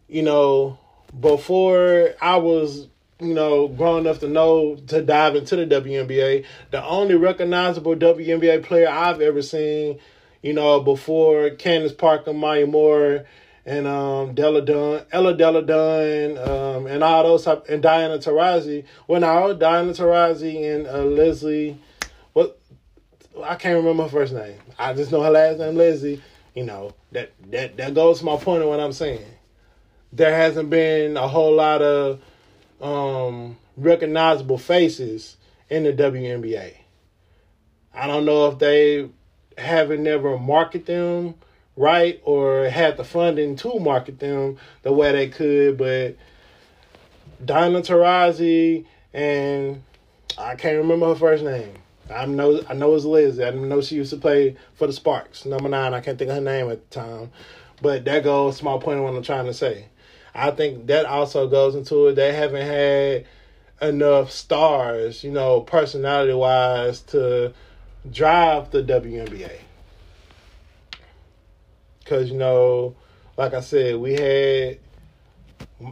you 0.08 0.22
know, 0.22 0.78
before 1.18 2.10
I 2.20 2.36
was, 2.36 2.88
you 3.20 3.34
know, 3.34 3.68
grown 3.68 4.00
enough 4.00 4.18
to 4.20 4.28
know 4.28 4.76
to 4.88 5.02
dive 5.02 5.36
into 5.36 5.56
the 5.56 5.66
WNBA, 5.66 6.44
the 6.70 6.84
only 6.84 7.14
recognizable 7.14 7.94
WNBA 7.94 8.64
player 8.64 8.88
I've 8.88 9.20
ever 9.20 9.40
seen, 9.40 10.00
you 10.42 10.52
know, 10.52 10.80
before 10.80 11.50
Candace 11.50 11.92
Parker, 11.92 12.32
Maya 12.32 12.66
Moore, 12.66 13.24
and 13.66 13.86
um 13.86 14.34
Della 14.34 14.62
Dunn, 14.62 15.02
Ella 15.12 15.34
Della 15.34 15.62
Dunn, 15.62 16.38
um, 16.38 16.86
and 16.86 17.02
all 17.02 17.22
those 17.22 17.44
type, 17.44 17.66
and 17.68 17.82
Diana 17.82 18.18
Taurasi. 18.18 18.84
Well, 19.06 19.20
now 19.20 19.52
Diana 19.52 19.92
Taurasi 19.92 20.74
and 20.74 20.86
uh, 20.86 21.04
Leslie, 21.04 21.78
what 22.32 22.58
I 23.42 23.56
can't 23.56 23.76
remember 23.76 24.04
her 24.04 24.08
first 24.08 24.32
name. 24.32 24.58
I 24.78 24.92
just 24.92 25.10
know 25.10 25.22
her 25.22 25.30
last 25.30 25.58
name 25.58 25.76
Leslie. 25.76 26.22
You 26.54 26.64
know 26.64 26.94
that 27.12 27.32
that 27.50 27.76
that 27.78 27.94
goes 27.94 28.18
to 28.20 28.24
my 28.24 28.36
point 28.36 28.62
of 28.62 28.68
what 28.68 28.80
I'm 28.80 28.92
saying. 28.92 29.24
There 30.12 30.34
hasn't 30.34 30.70
been 30.70 31.16
a 31.16 31.26
whole 31.26 31.54
lot 31.54 31.82
of 31.82 32.20
um, 32.80 33.56
recognizable 33.76 34.58
faces 34.58 35.36
in 35.68 35.82
the 35.82 35.92
WNBA. 35.92 36.74
I 37.92 38.06
don't 38.06 38.24
know 38.24 38.46
if 38.48 38.58
they 38.58 39.08
haven't 39.56 40.02
never 40.02 40.38
marketed 40.38 40.86
them 40.86 41.34
right 41.76 42.20
or 42.24 42.68
had 42.68 42.96
the 42.96 43.04
funding 43.04 43.56
to 43.56 43.78
market 43.78 44.18
them 44.18 44.58
the 44.82 44.92
way 44.92 45.12
they 45.12 45.28
could, 45.28 45.76
but 45.76 46.16
Diana 47.44 47.80
Taurasi 47.80 48.84
and 49.12 49.82
I 50.38 50.56
can't 50.56 50.78
remember 50.78 51.06
her 51.06 51.14
first 51.14 51.44
name. 51.44 51.74
I 52.12 52.26
know 52.26 52.60
I 52.68 52.74
know 52.74 52.94
it's 52.94 53.04
Liz. 53.04 53.40
I 53.40 53.50
know 53.50 53.80
she 53.80 53.96
used 53.96 54.10
to 54.10 54.16
play 54.16 54.56
for 54.74 54.86
the 54.86 54.92
Sparks. 54.92 55.46
Number 55.46 55.68
nine, 55.68 55.94
I 55.94 56.00
can't 56.00 56.18
think 56.18 56.30
of 56.30 56.36
her 56.36 56.42
name 56.42 56.70
at 56.70 56.90
the 56.90 57.00
time. 57.00 57.30
But 57.80 58.04
that 58.04 58.24
goes 58.24 58.62
my 58.62 58.78
point 58.78 58.98
of 58.98 59.04
what 59.04 59.14
I'm 59.14 59.22
trying 59.22 59.46
to 59.46 59.54
say. 59.54 59.86
I 60.34 60.50
think 60.50 60.86
that 60.88 61.06
also 61.06 61.48
goes 61.48 61.74
into 61.74 62.08
it. 62.08 62.14
They 62.14 62.32
haven't 62.32 62.66
had 62.66 63.26
enough 63.80 64.30
stars, 64.30 65.24
you 65.24 65.30
know, 65.30 65.60
personality 65.60 66.32
wise 66.32 67.00
to 67.02 67.52
drive 68.10 68.70
the 68.70 68.82
WNBA. 68.82 69.60
Cause 72.04 72.30
you 72.30 72.36
know, 72.36 72.96
like 73.36 73.54
I 73.54 73.60
said, 73.60 73.96
we 73.96 74.12
had 74.12 74.78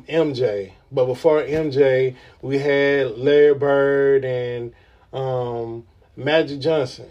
MJ, 0.09 0.73
but 0.91 1.07
before 1.07 1.43
MJ, 1.43 2.17
we 2.41 2.59
had 2.59 3.17
Larry 3.19 3.55
Bird 3.55 4.25
and 4.25 4.73
um, 5.13 5.85
Magic 6.17 6.61
Johnson. 6.61 7.09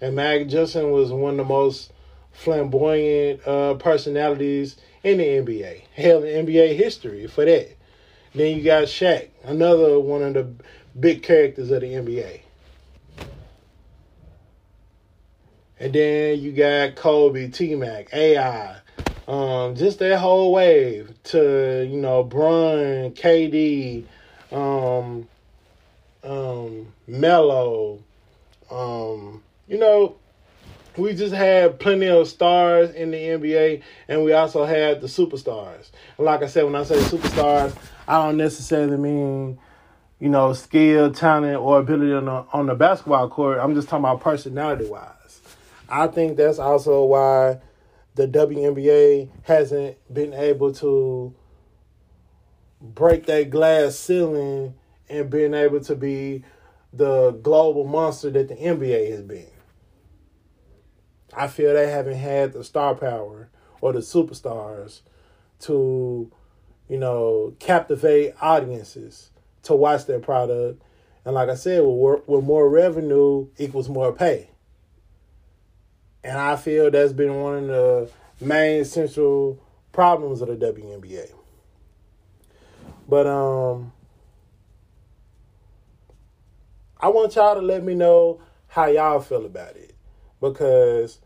And 0.00 0.16
Magic 0.16 0.48
Johnson 0.48 0.90
was 0.90 1.12
one 1.12 1.32
of 1.32 1.36
the 1.38 1.44
most 1.44 1.92
flamboyant 2.32 3.46
uh, 3.46 3.74
personalities 3.74 4.76
in 5.02 5.18
the 5.18 5.24
NBA. 5.24 5.82
Hell, 5.94 6.22
in 6.24 6.46
NBA 6.46 6.76
history 6.76 7.26
for 7.26 7.44
that. 7.44 7.76
Then 8.34 8.56
you 8.56 8.64
got 8.64 8.84
Shaq, 8.84 9.28
another 9.44 10.00
one 10.00 10.22
of 10.22 10.34
the 10.34 10.48
big 10.98 11.22
characters 11.22 11.70
of 11.70 11.82
the 11.82 11.86
NBA. 11.86 12.40
And 15.84 15.92
then 15.92 16.40
you 16.40 16.52
got 16.52 16.94
Kobe, 16.96 17.50
T 17.50 17.74
Mac, 17.74 18.08
AI, 18.14 18.78
um, 19.28 19.74
just 19.76 19.98
that 19.98 20.18
whole 20.18 20.50
wave 20.50 21.12
to, 21.24 21.86
you 21.86 21.98
know, 21.98 22.22
Bron, 22.22 23.10
KD, 23.10 24.06
um, 24.50 25.28
um, 26.22 26.90
Melo, 27.06 28.02
um, 28.70 29.42
you 29.68 29.76
know, 29.76 30.16
we 30.96 31.12
just 31.12 31.34
had 31.34 31.78
plenty 31.78 32.06
of 32.06 32.28
stars 32.28 32.88
in 32.94 33.10
the 33.10 33.18
NBA, 33.18 33.82
and 34.08 34.24
we 34.24 34.32
also 34.32 34.64
had 34.64 35.02
the 35.02 35.06
superstars. 35.06 35.90
Like 36.16 36.42
I 36.42 36.46
said, 36.46 36.64
when 36.64 36.76
I 36.76 36.84
say 36.84 36.96
superstars, 36.96 37.76
I 38.08 38.24
don't 38.24 38.38
necessarily 38.38 38.96
mean, 38.96 39.58
you 40.18 40.30
know, 40.30 40.54
skill, 40.54 41.12
talent, 41.12 41.60
or 41.60 41.78
ability 41.80 42.14
on 42.14 42.24
the, 42.24 42.46
on 42.54 42.66
the 42.68 42.74
basketball 42.74 43.28
court. 43.28 43.58
I'm 43.60 43.74
just 43.74 43.90
talking 43.90 44.06
about 44.06 44.22
personality 44.22 44.86
wise. 44.86 45.13
I 45.88 46.06
think 46.06 46.36
that's 46.36 46.58
also 46.58 47.04
why 47.04 47.60
the 48.14 48.28
WNBA 48.28 49.28
hasn't 49.42 49.96
been 50.12 50.32
able 50.32 50.72
to 50.74 51.34
break 52.80 53.26
that 53.26 53.50
glass 53.50 53.96
ceiling 53.96 54.74
and 55.08 55.30
being 55.30 55.54
able 55.54 55.80
to 55.80 55.94
be 55.94 56.44
the 56.92 57.32
global 57.42 57.84
monster 57.84 58.30
that 58.30 58.48
the 58.48 58.54
NBA 58.54 59.10
has 59.10 59.22
been. 59.22 59.46
I 61.36 61.48
feel 61.48 61.74
they 61.74 61.90
haven't 61.90 62.18
had 62.18 62.52
the 62.52 62.62
star 62.62 62.94
power 62.94 63.50
or 63.80 63.92
the 63.92 63.98
superstars 63.98 65.00
to, 65.60 66.30
you 66.88 66.98
know, 66.98 67.54
captivate 67.58 68.34
audiences 68.40 69.30
to 69.64 69.74
watch 69.74 70.06
their 70.06 70.20
product. 70.20 70.80
And 71.24 71.34
like 71.34 71.48
I 71.48 71.56
said, 71.56 71.82
with, 71.84 72.28
with 72.28 72.44
more 72.44 72.68
revenue 72.68 73.48
equals 73.58 73.88
more 73.88 74.12
pay. 74.12 74.50
And 76.24 76.38
I 76.38 76.56
feel 76.56 76.90
that's 76.90 77.12
been 77.12 77.40
one 77.40 77.54
of 77.54 77.66
the 77.66 78.10
main 78.40 78.84
central 78.86 79.62
problems 79.92 80.40
of 80.40 80.48
the 80.48 80.56
WNBA. 80.56 81.30
But 83.06 83.26
um 83.26 83.92
I 86.98 87.08
want 87.08 87.36
y'all 87.36 87.54
to 87.54 87.60
let 87.60 87.84
me 87.84 87.94
know 87.94 88.40
how 88.68 88.86
y'all 88.86 89.20
feel 89.20 89.44
about 89.44 89.76
it 89.76 89.94
because 90.40 91.20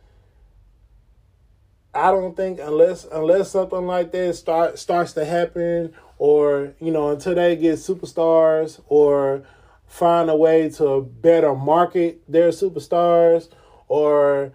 I 1.95 2.11
don't 2.11 2.37
think 2.37 2.59
unless 2.59 3.05
unless 3.05 3.53
something 3.53 3.87
like 3.87 4.11
that 4.13 4.35
start 4.35 4.79
starts 4.79 5.13
to 5.13 5.25
happen 5.25 5.95
or 6.19 6.75
you 6.81 6.91
know 6.91 7.11
until 7.11 7.37
they 7.37 7.55
get 7.55 7.75
superstars 7.79 8.81
or 8.89 9.45
find 9.87 10.29
a 10.29 10.37
way 10.37 10.69
to 10.71 11.03
better 11.21 11.55
market 11.55 12.21
their 12.29 12.49
superstars 12.49 13.49
or 13.89 14.53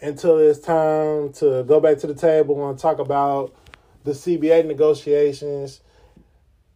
until 0.00 0.38
it's 0.38 0.58
time 0.58 1.32
to 1.32 1.62
go 1.64 1.80
back 1.80 1.98
to 1.98 2.06
the 2.08 2.14
table 2.14 2.68
and 2.68 2.78
talk 2.78 2.98
about 2.98 3.54
the 4.04 4.10
CBA 4.10 4.66
negotiations 4.66 5.80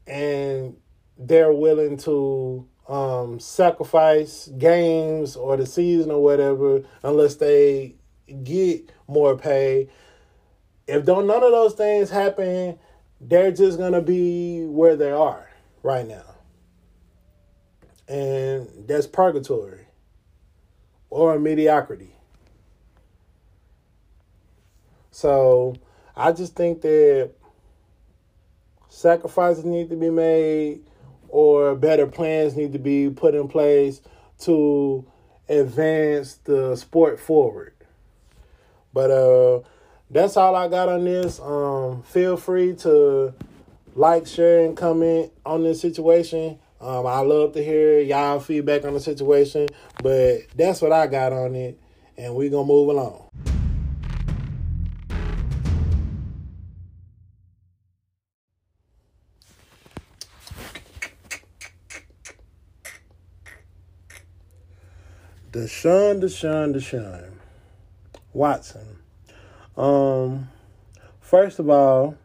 and 0.07 0.77
they're 1.19 1.53
willing 1.53 1.97
to 1.97 2.67
um, 2.89 3.41
sacrifice 3.41 4.49
games 4.59 5.35
or 5.35 5.57
the 5.57 5.67
season 5.67 6.13
or 6.13 6.23
whatever 6.23 6.83
unless 7.03 7.35
they 7.35 7.97
get 8.45 8.93
more 9.09 9.37
pay. 9.37 9.89
If 10.87 11.05
don't 11.05 11.27
none 11.27 11.43
of 11.43 11.51
those 11.51 11.75
things 11.75 12.11
happen, 12.11 12.79
they're 13.21 13.51
just 13.51 13.77
gonna 13.79 14.03
be 14.03 14.65
where 14.67 14.95
they 14.95 15.11
are 15.11 15.51
right 15.83 16.07
now. 16.07 16.35
And 18.07 18.69
that's 18.87 19.09
purgatory 19.09 19.86
or 21.17 21.39
mediocrity. 21.39 22.11
So 25.11 25.77
I 26.15 26.33
just 26.33 26.55
think 26.55 26.83
that 26.83 27.31
sacrifices 28.91 29.65
need 29.65 29.89
to 29.89 29.97
be 29.97 30.11
made 30.11 30.81
or 31.29 31.75
better 31.75 32.07
plans 32.07 32.55
need 32.55 32.75
to 32.75 32.79
be 32.79 33.09
put 33.09 33.35
in 33.35 33.49
place 33.49 34.03
to 34.41 35.07
advance 35.49 36.35
the 36.45 36.77
sport 36.77 37.19
forward. 37.19 37.73
But 38.93 39.11
uh 39.11 39.61
that's 40.11 40.37
all 40.37 40.55
I 40.55 40.69
got 40.69 40.91
on 40.91 41.05
this. 41.05 41.41
Um 41.41 42.03
feel 42.03 42.37
free 42.37 42.75
to 42.77 43.33
like, 43.95 44.27
share, 44.27 44.67
and 44.67 44.77
comment 44.77 45.33
on 45.47 45.63
this 45.63 45.81
situation. 45.81 46.59
Um, 46.87 47.05
I 47.05 47.19
love 47.19 47.53
to 47.55 47.65
hear 47.65 47.99
y'all 47.99 48.39
feedback 48.39 48.85
on 48.85 48.95
the 48.95 49.01
situation, 49.01 49.67
but 50.05 50.43
that's 50.55 50.81
what 50.81 50.93
I 50.93 51.09
got 51.09 51.33
on 51.33 51.57
it, 51.57 51.81
and 52.17 52.33
we're 52.37 52.49
gonna 52.49 52.65
move 52.65 52.91
along. 52.91 53.29
Deshaun, 65.51 66.21
Deshaun, 66.23 66.73
Deshaun 66.73 67.33
Watson. 68.33 68.99
Um, 69.77 70.51
first 71.21 71.59
of 71.59 71.69
all, 71.69 72.17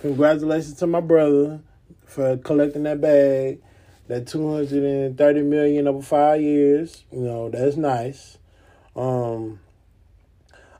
congratulations 0.00 0.74
to 0.74 0.86
my 0.86 1.00
brother 1.00 1.60
for 2.04 2.36
collecting 2.36 2.82
that 2.82 3.00
bag, 3.00 3.62
that 4.08 4.26
two 4.26 4.52
hundred 4.52 4.84
and 4.84 5.18
thirty 5.18 5.42
million 5.42 5.88
over 5.88 6.02
five 6.02 6.40
years. 6.40 7.04
You 7.10 7.20
know 7.20 7.50
that's 7.50 7.76
nice. 7.76 8.38
Um, 8.96 9.60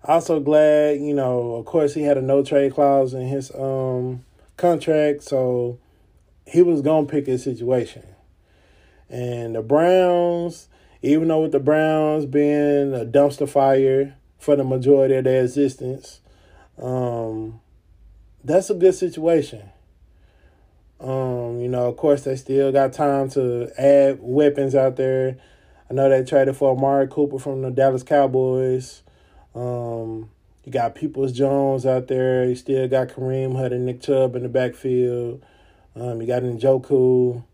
also 0.04 0.38
glad, 0.40 1.00
you 1.00 1.14
know, 1.14 1.54
of 1.54 1.64
course 1.64 1.94
he 1.94 2.02
had 2.02 2.18
a 2.18 2.22
no 2.22 2.42
trade 2.42 2.74
clause 2.74 3.14
in 3.14 3.26
his 3.26 3.50
um 3.54 4.24
contract, 4.56 5.22
so 5.22 5.78
he 6.46 6.62
was 6.62 6.82
gonna 6.82 7.06
pick 7.06 7.26
his 7.26 7.42
situation. 7.42 8.04
And 9.08 9.54
the 9.54 9.62
Browns, 9.62 10.68
even 11.02 11.28
though 11.28 11.42
with 11.42 11.52
the 11.52 11.60
Browns 11.60 12.26
being 12.26 12.94
a 12.94 13.04
dumpster 13.04 13.48
fire 13.48 14.16
for 14.38 14.56
the 14.56 14.64
majority 14.64 15.14
of 15.14 15.24
their 15.24 15.42
existence, 15.42 16.20
um, 16.78 17.60
that's 18.42 18.70
a 18.70 18.74
good 18.74 18.94
situation. 18.94 19.70
Um, 21.00 21.60
you 21.60 21.68
know, 21.68 21.88
of 21.88 21.96
course, 21.96 22.22
they 22.22 22.36
still 22.36 22.72
got 22.72 22.92
time 22.92 23.28
to 23.30 23.70
add 23.78 24.18
weapons 24.20 24.74
out 24.74 24.96
there. 24.96 25.36
I 25.90 25.94
know 25.94 26.08
they 26.08 26.24
traded 26.24 26.56
for 26.56 26.74
Amari 26.76 27.08
Cooper 27.08 27.38
from 27.38 27.62
the 27.62 27.70
Dallas 27.70 28.02
Cowboys. 28.02 29.02
Um, 29.54 30.30
you 30.64 30.72
got 30.72 30.94
Peoples 30.94 31.32
Jones 31.32 31.84
out 31.84 32.08
there. 32.08 32.46
You 32.46 32.54
still 32.54 32.88
got 32.88 33.08
Kareem 33.08 33.54
Hunt 33.56 33.74
and 33.74 33.84
Nick 33.84 34.00
Chubb 34.00 34.34
in 34.34 34.42
the 34.42 34.48
backfield. 34.48 35.44
Um, 35.94 36.20
you 36.20 36.26
got 36.26 36.42
Njoku. 36.42 37.44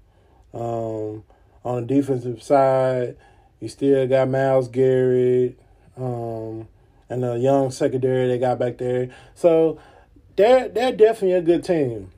Um, 0.53 1.25
on 1.65 1.87
the 1.87 1.95
defensive 1.95 2.43
side, 2.43 3.17
you 3.61 3.69
still 3.69 4.07
got 4.07 4.29
Myles 4.29 4.69
Garrett 4.69 5.59
um, 5.97 6.69
and 7.09 7.23
the 7.23 7.35
young 7.35 7.71
secondary 7.71 8.29
they 8.29 8.39
got 8.39 8.59
back 8.59 8.79
there. 8.79 9.11
So 9.35 9.79
they're 10.37 10.69
they're 10.69 10.93
definitely 10.93 11.33
a 11.33 11.43
good 11.43 11.65
team. 11.65 12.11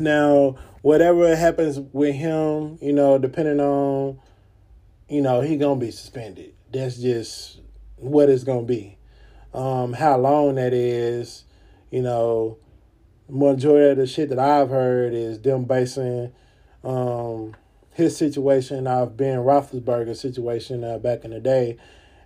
Now, 0.00 0.56
whatever 0.82 1.34
happens 1.36 1.78
with 1.92 2.14
him, 2.14 2.78
you 2.82 2.92
know, 2.92 3.18
depending 3.18 3.60
on, 3.60 4.18
you 5.08 5.22
know, 5.22 5.40
he 5.40 5.56
gonna 5.56 5.80
be 5.80 5.90
suspended. 5.90 6.54
That's 6.72 6.96
just 6.96 7.60
what 7.96 8.28
it's 8.28 8.44
gonna 8.44 8.62
be. 8.62 8.98
Um, 9.52 9.92
how 9.92 10.18
long 10.18 10.56
that 10.56 10.74
is, 10.74 11.44
you 11.90 12.02
know, 12.02 12.58
majority 13.28 13.92
of 13.92 13.96
the 13.98 14.06
shit 14.06 14.28
that 14.30 14.38
I've 14.38 14.68
heard 14.68 15.14
is 15.14 15.40
them 15.40 15.64
basing 15.64 16.32
um, 16.82 17.54
his 17.92 18.16
situation 18.16 18.86
off 18.86 19.16
Ben 19.16 19.38
Roethlisberger's 19.38 20.20
situation 20.20 20.82
uh, 20.82 20.98
back 20.98 21.24
in 21.24 21.30
the 21.30 21.40
day, 21.40 21.76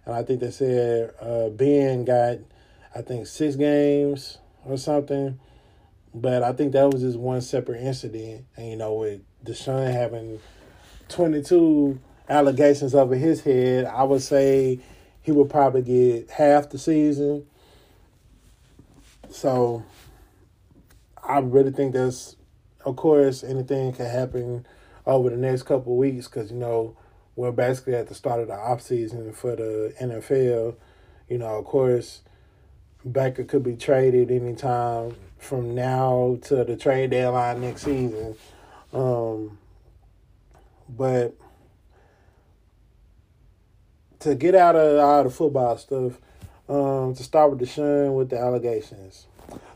and 0.06 0.14
I 0.14 0.22
think 0.22 0.40
they 0.40 0.50
said 0.50 1.12
uh, 1.20 1.50
Ben 1.50 2.04
got, 2.04 2.38
I 2.94 3.02
think 3.02 3.26
six 3.26 3.56
games 3.56 4.38
or 4.64 4.78
something, 4.78 5.38
but 6.14 6.42
I 6.42 6.52
think 6.52 6.72
that 6.72 6.92
was 6.92 7.02
just 7.02 7.18
one 7.18 7.40
separate 7.40 7.82
incident, 7.82 8.44
and 8.56 8.70
you 8.70 8.76
know 8.76 8.94
with 8.94 9.20
Deshaun 9.44 9.92
having 9.92 10.40
twenty 11.08 11.42
two 11.42 12.00
allegations 12.28 12.94
over 12.94 13.14
his 13.16 13.42
head, 13.42 13.84
I 13.86 14.02
would 14.04 14.22
say 14.22 14.80
he 15.22 15.32
would 15.32 15.50
probably 15.50 15.82
get 15.82 16.30
half 16.30 16.70
the 16.70 16.78
season. 16.78 17.46
So 19.30 19.84
I 21.22 21.38
really 21.40 21.70
think 21.70 21.92
that's, 21.92 22.36
of 22.84 22.96
course, 22.96 23.44
anything 23.44 23.92
can 23.92 24.06
happen 24.06 24.66
over 25.06 25.30
the 25.30 25.36
next 25.36 25.64
couple 25.64 25.96
weeks 25.96 26.28
because, 26.28 26.50
you 26.50 26.56
know, 26.56 26.96
we're 27.36 27.52
basically 27.52 27.94
at 27.94 28.08
the 28.08 28.14
start 28.14 28.40
of 28.40 28.48
the 28.48 28.54
off 28.54 28.82
season 28.82 29.32
for 29.32 29.54
the 29.54 29.94
NFL. 30.00 30.76
You 31.28 31.38
know, 31.38 31.58
of 31.58 31.64
course, 31.66 32.22
Baker 33.10 33.44
could 33.44 33.62
be 33.62 33.76
traded 33.76 34.30
anytime 34.30 35.14
from 35.38 35.74
now 35.74 36.38
to 36.42 36.64
the 36.64 36.76
trade 36.76 37.10
deadline 37.10 37.60
next 37.60 37.82
season. 37.82 38.36
Um, 38.92 39.58
but 40.88 41.34
to 44.20 44.34
get 44.34 44.54
out 44.54 44.76
of 44.76 44.98
all 44.98 45.24
the 45.24 45.30
football 45.30 45.76
stuff, 45.78 46.18
um, 46.68 47.14
to 47.14 47.22
start 47.22 47.50
with 47.50 47.60
Deshaun 47.60 48.16
with 48.16 48.30
the 48.30 48.38
allegations. 48.38 49.26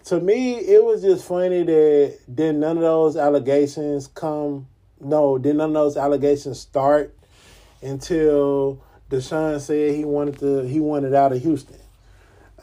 To 0.04 0.20
me, 0.20 0.56
it 0.56 0.84
was 0.84 1.02
just 1.02 1.26
funny 1.26 1.62
that 1.62 2.18
then 2.28 2.60
none 2.60 2.76
of 2.76 2.82
those 2.82 3.16
allegations 3.16 4.08
come 4.08 4.66
no, 5.04 5.36
did 5.38 5.56
none 5.56 5.70
of 5.70 5.74
those 5.74 5.96
allegations 5.96 6.60
start 6.60 7.14
until 7.82 8.80
Deshaun 9.10 9.60
said 9.60 9.94
he 9.94 10.04
wanted 10.04 10.38
to 10.38 10.62
he 10.62 10.80
wanted 10.80 11.14
out 11.14 11.32
of 11.32 11.42
Houston. 11.42 11.78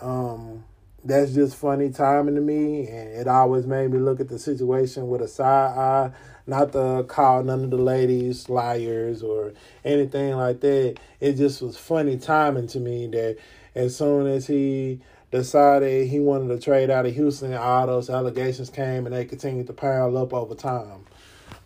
Um, 0.02 0.64
that's 1.04 1.34
just 1.34 1.56
funny 1.56 1.90
timing 1.90 2.36
to 2.36 2.42
me, 2.42 2.88
and 2.88 3.10
it 3.10 3.28
always 3.28 3.66
made 3.66 3.92
me 3.92 4.00
look 4.00 4.20
at 4.20 4.30
the 4.30 4.40
situation 4.40 5.08
with 5.08 5.22
a 5.22 5.28
side 5.28 5.78
eye, 5.78 6.12
not 6.46 6.72
to 6.74 7.06
call 7.08 7.44
none 7.44 7.64
of 7.64 7.70
the 7.70 7.78
ladies 7.78 8.50
liars 8.50 9.24
or 9.24 9.54
anything 9.86 10.36
like 10.36 10.60
that. 10.62 10.98
It 11.20 11.34
just 11.34 11.62
was 11.62 11.78
funny 11.78 12.18
timing 12.18 12.68
to 12.68 12.80
me 12.80 13.08
that 13.08 13.38
as 13.76 13.96
soon 13.96 14.28
as 14.28 14.48
he 14.48 15.00
decided 15.32 16.08
he 16.08 16.20
wanted 16.20 16.48
to 16.50 16.60
trade 16.60 16.90
out 16.90 17.06
of 17.06 17.14
Houston, 17.16 17.54
all 17.54 17.88
those 17.88 18.10
allegations 18.10 18.70
came 18.70 19.06
and 19.06 19.16
they 19.16 19.26
continued 19.26 19.68
to 19.68 19.74
pile 19.74 20.18
up 20.18 20.34
over 20.34 20.56
time. 20.56 21.06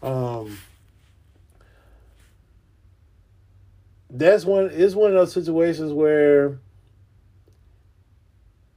Um, 0.02 0.60
that's 4.10 4.46
one. 4.46 4.70
It's 4.72 4.96
one 4.96 5.12
of 5.12 5.18
those 5.18 5.34
situations 5.34 5.92
where 5.92 6.60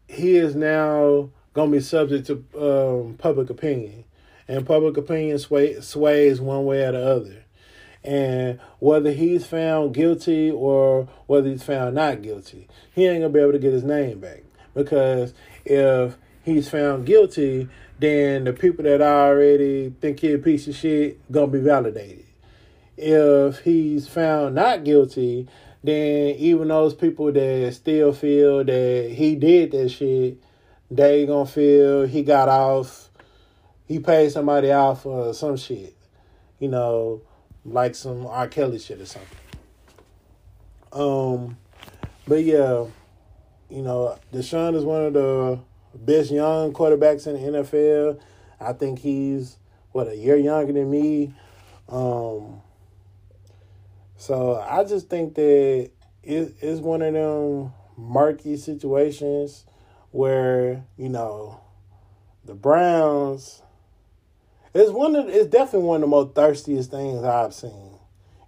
he 0.09 0.37
is 0.37 0.55
now 0.55 1.31
going 1.55 1.71
to 1.71 1.79
be 1.79 1.83
subject 1.83 2.27
to 2.27 2.45
um, 2.59 3.14
public 3.14 3.51
opinion, 3.51 4.05
and 4.49 4.66
public 4.66 4.97
opinion 4.97 5.38
sway, 5.38 5.81
sways 5.81 6.40
one 6.40 6.64
way 6.64 6.85
or 6.85 6.92
the 6.92 7.05
other. 7.05 7.45
And 8.05 8.61
whether 8.79 9.11
he's 9.11 9.47
found 9.47 9.95
guilty 9.95 10.51
or 10.51 11.09
whether 11.27 11.49
he's 11.49 11.64
found 11.64 11.97
not 11.97 12.23
guilty, 12.23 12.69
he 12.95 13.07
ain't 13.07 13.21
gonna 13.21 13.33
be 13.33 13.40
able 13.40 13.53
to 13.53 13.59
get 13.59 13.73
his 13.73 13.83
name 13.83 14.21
back 14.21 14.42
because 14.75 15.35
if 15.64 16.16
he's 16.45 16.69
found 16.69 17.07
guilty, 17.07 17.69
then 17.99 18.45
the 18.45 18.53
people 18.53 18.85
that 18.85 19.01
already 19.01 19.92
think 20.01 20.21
he 20.21 20.33
a 20.33 20.38
piece 20.38 20.69
of 20.69 20.77
shit 20.77 21.19
gonna 21.33 21.49
be 21.49 21.59
validated. 21.59 22.25
If 22.97 23.61
he's 23.61 24.07
found 24.07 24.55
not 24.55 24.85
guilty, 24.85 25.49
then 25.87 26.37
even 26.37 26.68
those 26.68 26.94
people 26.94 27.33
that 27.33 27.75
still 27.75 28.12
feel 28.12 28.64
that 28.64 29.12
he 29.14 29.37
did 29.37 29.72
that 29.72 29.90
shit, 29.90 30.38
they 30.90 31.27
gonna 31.27 31.46
feel 31.46 32.07
he 32.07 32.22
got 32.22 32.49
off, 32.49 33.11
he 33.87 33.99
paid 33.99 34.33
somebody 34.33 34.72
off 34.72 35.03
for 35.03 35.33
some 35.35 35.57
shit, 35.57 35.96
you 36.59 36.68
know, 36.68 37.22
like 37.64 37.94
some 37.94 38.27
R. 38.27 38.49
Kelly 38.49 38.79
shit 38.79 39.01
or 39.01 39.07
something. 39.07 39.38
Um, 40.92 41.57
but 42.27 42.42
yeah, 42.42 42.87
you 43.68 43.83
know, 43.83 44.18
Deshaun 44.33 44.75
is 44.75 44.85
one 44.85 45.05
of 45.07 45.12
the 45.12 45.61
best 45.94 46.31
young 46.31 46.72
quarterbacks 46.72 47.27
in 47.27 47.35
the 47.35 47.59
NFL. 47.61 48.20
I 48.61 48.72
think 48.72 48.99
he's 48.99 49.57
what 49.92 50.09
a 50.09 50.16
year 50.16 50.37
younger 50.37 50.72
than 50.72 50.90
me. 50.90 51.35
Um, 51.88 52.62
so 54.27 54.57
I 54.69 54.83
just 54.83 55.09
think 55.09 55.37
that 55.37 55.89
it's 56.25 56.81
one 56.81 57.01
of 57.01 57.15
them 57.15 57.73
murky 57.97 58.57
situations 58.57 59.65
where 60.11 60.85
you 60.97 61.09
know 61.09 61.61
the 62.45 62.55
Browns. 62.55 63.62
It's 64.75 64.91
one 64.91 65.15
of 65.15 65.29
it's 65.29 65.47
definitely 65.47 65.87
one 65.87 65.97
of 65.97 66.01
the 66.01 66.07
most 66.09 66.35
thirstiest 66.35 66.91
things 66.91 67.23
I've 67.23 67.55
seen. 67.55 68.01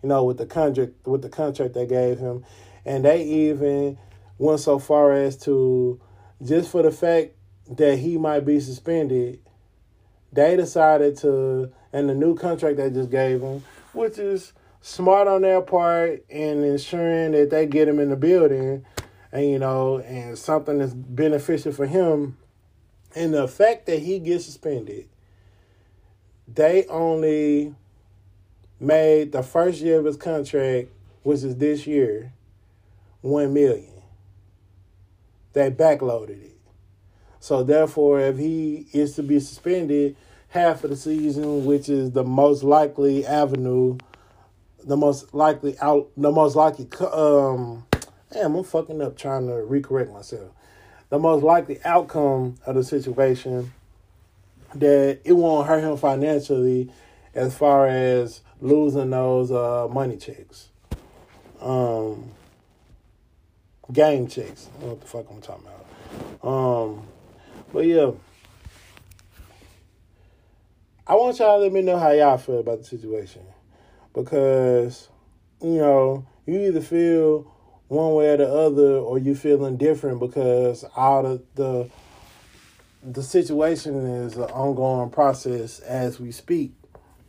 You 0.02 0.08
know, 0.08 0.24
with 0.24 0.38
the 0.38 0.46
contract 0.46 0.94
with 1.06 1.22
the 1.22 1.28
contract 1.28 1.74
they 1.74 1.86
gave 1.86 2.18
him, 2.18 2.44
and 2.84 3.04
they 3.04 3.22
even 3.22 3.98
went 4.36 4.58
so 4.58 4.80
far 4.80 5.12
as 5.12 5.36
to 5.44 6.00
just 6.42 6.72
for 6.72 6.82
the 6.82 6.90
fact 6.90 7.34
that 7.70 8.00
he 8.00 8.18
might 8.18 8.40
be 8.40 8.58
suspended, 8.58 9.38
they 10.32 10.56
decided 10.56 11.18
to 11.18 11.70
and 11.92 12.08
the 12.08 12.16
new 12.16 12.34
contract 12.34 12.78
they 12.78 12.90
just 12.90 13.10
gave 13.10 13.42
him, 13.42 13.62
which 13.92 14.18
is 14.18 14.52
smart 14.80 15.28
on 15.28 15.42
their 15.42 15.60
part 15.60 16.24
in 16.28 16.64
ensuring 16.64 17.32
that 17.32 17.50
they 17.50 17.66
get 17.66 17.88
him 17.88 17.98
in 17.98 18.10
the 18.10 18.16
building 18.16 18.84
and 19.32 19.50
you 19.50 19.58
know 19.58 19.98
and 19.98 20.38
something 20.38 20.78
that's 20.78 20.94
beneficial 20.94 21.72
for 21.72 21.86
him. 21.86 22.36
And 23.14 23.34
the 23.34 23.48
fact 23.48 23.86
that 23.86 24.00
he 24.00 24.18
gets 24.18 24.44
suspended 24.44 25.08
they 26.46 26.86
only 26.86 27.74
made 28.80 29.32
the 29.32 29.42
first 29.42 29.80
year 29.80 29.98
of 29.98 30.04
his 30.04 30.16
contract 30.16 30.88
which 31.22 31.42
is 31.42 31.56
this 31.56 31.86
year 31.86 32.32
one 33.20 33.52
million. 33.52 33.92
They 35.52 35.70
backloaded 35.70 36.42
it. 36.42 36.56
So 37.40 37.62
therefore 37.62 38.20
if 38.20 38.38
he 38.38 38.86
is 38.92 39.14
to 39.16 39.22
be 39.22 39.40
suspended 39.40 40.16
half 40.48 40.84
of 40.84 40.90
the 40.90 40.96
season 40.96 41.66
which 41.66 41.88
is 41.88 42.12
the 42.12 42.24
most 42.24 42.62
likely 42.62 43.26
avenue 43.26 43.98
the 44.88 44.96
most 44.96 45.34
likely 45.34 45.78
out, 45.80 46.08
the 46.16 46.32
most 46.32 46.56
likely, 46.56 46.88
um, 47.12 47.86
damn, 48.32 48.54
I'm 48.56 48.64
fucking 48.64 49.02
up 49.02 49.18
trying 49.18 49.46
to 49.46 49.52
recorrect 49.52 50.10
myself. 50.12 50.50
The 51.10 51.18
most 51.18 51.44
likely 51.44 51.78
outcome 51.84 52.56
of 52.64 52.74
the 52.74 52.82
situation 52.82 53.72
that 54.74 55.20
it 55.24 55.32
won't 55.34 55.68
hurt 55.68 55.84
him 55.84 55.96
financially 55.98 56.90
as 57.34 57.54
far 57.54 57.86
as 57.86 58.40
losing 58.62 59.10
those 59.10 59.50
uh, 59.50 59.88
money 59.90 60.16
checks. 60.16 60.68
Um, 61.60 62.30
game 63.92 64.26
checks. 64.26 64.70
what 64.80 65.02
the 65.02 65.06
fuck 65.06 65.26
I'm 65.30 65.42
talking 65.42 65.66
about. 65.66 66.50
Um, 66.50 67.06
but 67.74 67.84
yeah. 67.84 68.12
I 71.06 71.14
want 71.14 71.38
y'all 71.38 71.58
to 71.58 71.62
let 71.62 71.72
me 71.72 71.82
know 71.82 71.98
how 71.98 72.10
y'all 72.10 72.38
feel 72.38 72.60
about 72.60 72.78
the 72.78 72.84
situation 72.84 73.42
because 74.14 75.08
you 75.60 75.78
know 75.78 76.26
you 76.46 76.60
either 76.60 76.80
feel 76.80 77.52
one 77.88 78.14
way 78.14 78.28
or 78.28 78.36
the 78.36 78.48
other 78.48 78.96
or 78.96 79.18
you 79.18 79.34
feeling 79.34 79.76
different 79.76 80.20
because 80.20 80.84
all 80.96 81.22
the 81.22 81.42
the 81.54 81.90
the 83.02 83.22
situation 83.22 83.94
is 84.06 84.36
an 84.36 84.42
ongoing 84.44 85.10
process 85.10 85.78
as 85.80 86.18
we 86.18 86.32
speak. 86.32 86.72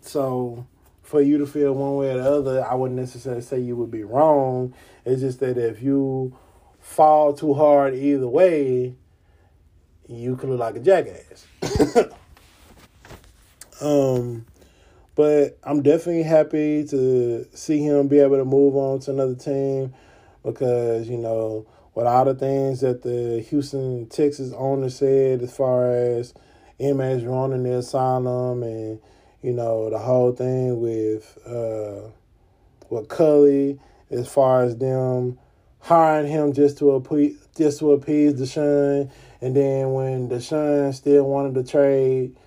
So 0.01 0.65
for 1.03 1.21
you 1.21 1.37
to 1.37 1.47
feel 1.47 1.73
one 1.73 1.95
way 1.95 2.11
or 2.11 2.17
the 2.21 2.31
other 2.31 2.65
i 2.65 2.75
wouldn't 2.75 2.99
necessarily 2.99 3.41
say 3.41 3.59
you 3.59 3.75
would 3.75 3.91
be 3.91 4.03
wrong. 4.03 4.73
It's 5.05 5.21
just 5.21 5.39
that 5.39 5.57
if 5.57 5.81
you 5.81 6.37
fall 6.79 7.33
too 7.33 7.53
hard 7.53 7.95
either 7.95 8.27
way 8.27 8.95
you 10.07 10.35
could 10.35 10.49
look 10.49 10.59
like 10.59 10.75
a 10.75 10.79
jackass. 10.79 11.47
Um 13.81 14.45
but 15.19 15.59
I'm 15.65 15.81
definitely 15.81 16.23
happy 16.23 16.87
to 16.87 17.45
see 17.53 17.79
him 17.79 18.07
be 18.07 18.19
able 18.19 18.37
to 18.37 18.45
move 18.45 18.77
on 18.77 19.01
to 19.01 19.11
another 19.11 19.35
team 19.35 19.93
because, 20.45 21.09
you 21.09 21.17
know, 21.17 21.67
with 21.93 22.07
all 22.07 22.23
the 22.23 22.35
things 22.35 22.79
that 22.79 23.01
the 23.01 23.45
Houston, 23.49 24.07
Texas 24.07 24.53
owner 24.55 24.89
said 24.89 25.41
as 25.41 25.53
far 25.53 25.91
as 25.91 26.33
inmates 26.77 27.25
running 27.25 27.63
the 27.63 27.79
asylum 27.79 28.63
and, 28.63 29.01
you 29.41 29.51
know, 29.51 29.89
the 29.89 29.97
whole 29.99 30.31
thing 30.31 30.79
with 30.79 31.37
uh 31.45 32.07
with 32.89 33.09
Culley 33.09 33.77
as 34.09 34.25
far 34.25 34.63
as 34.63 34.77
them 34.77 35.37
hiring 35.81 36.31
him 36.31 36.53
just 36.53 36.77
to 36.77 36.91
appease 36.91 37.45
just 37.57 37.79
to 37.79 37.91
appease 37.91 38.35
Deshaun. 38.35 39.11
And 39.41 39.53
then 39.53 39.91
when 39.91 40.29
Deshaun 40.29 40.93
still 40.93 41.25
wanted 41.25 41.55
to 41.55 41.69
trade 41.69 42.37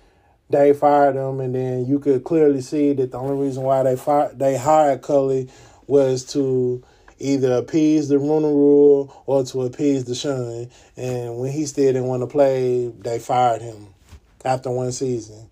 they 0.53 0.73
fired 0.73 1.15
him, 1.15 1.39
and 1.39 1.53
then 1.53 1.85
you 1.85 1.99
could 1.99 2.23
clearly 2.23 2.61
see 2.61 2.93
that 2.93 3.11
the 3.11 3.17
only 3.17 3.45
reason 3.45 3.63
why 3.63 3.83
they 3.83 3.95
fired 3.95 4.39
they 4.39 4.55
hired 4.57 5.01
Culley 5.01 5.49
was 5.87 6.23
to 6.33 6.83
either 7.19 7.53
appease 7.53 8.09
the 8.09 8.19
Rooney 8.19 8.47
Rule 8.47 9.23
or 9.25 9.43
to 9.43 9.63
appease 9.63 10.05
Deshaun. 10.05 10.71
And 10.97 11.37
when 11.37 11.51
he 11.51 11.65
still 11.65 11.91
didn't 11.91 12.07
want 12.07 12.21
to 12.21 12.27
play, 12.27 12.87
they 12.87 13.19
fired 13.19 13.61
him 13.61 13.87
after 14.45 14.69
one 14.71 14.91
season, 14.91 15.49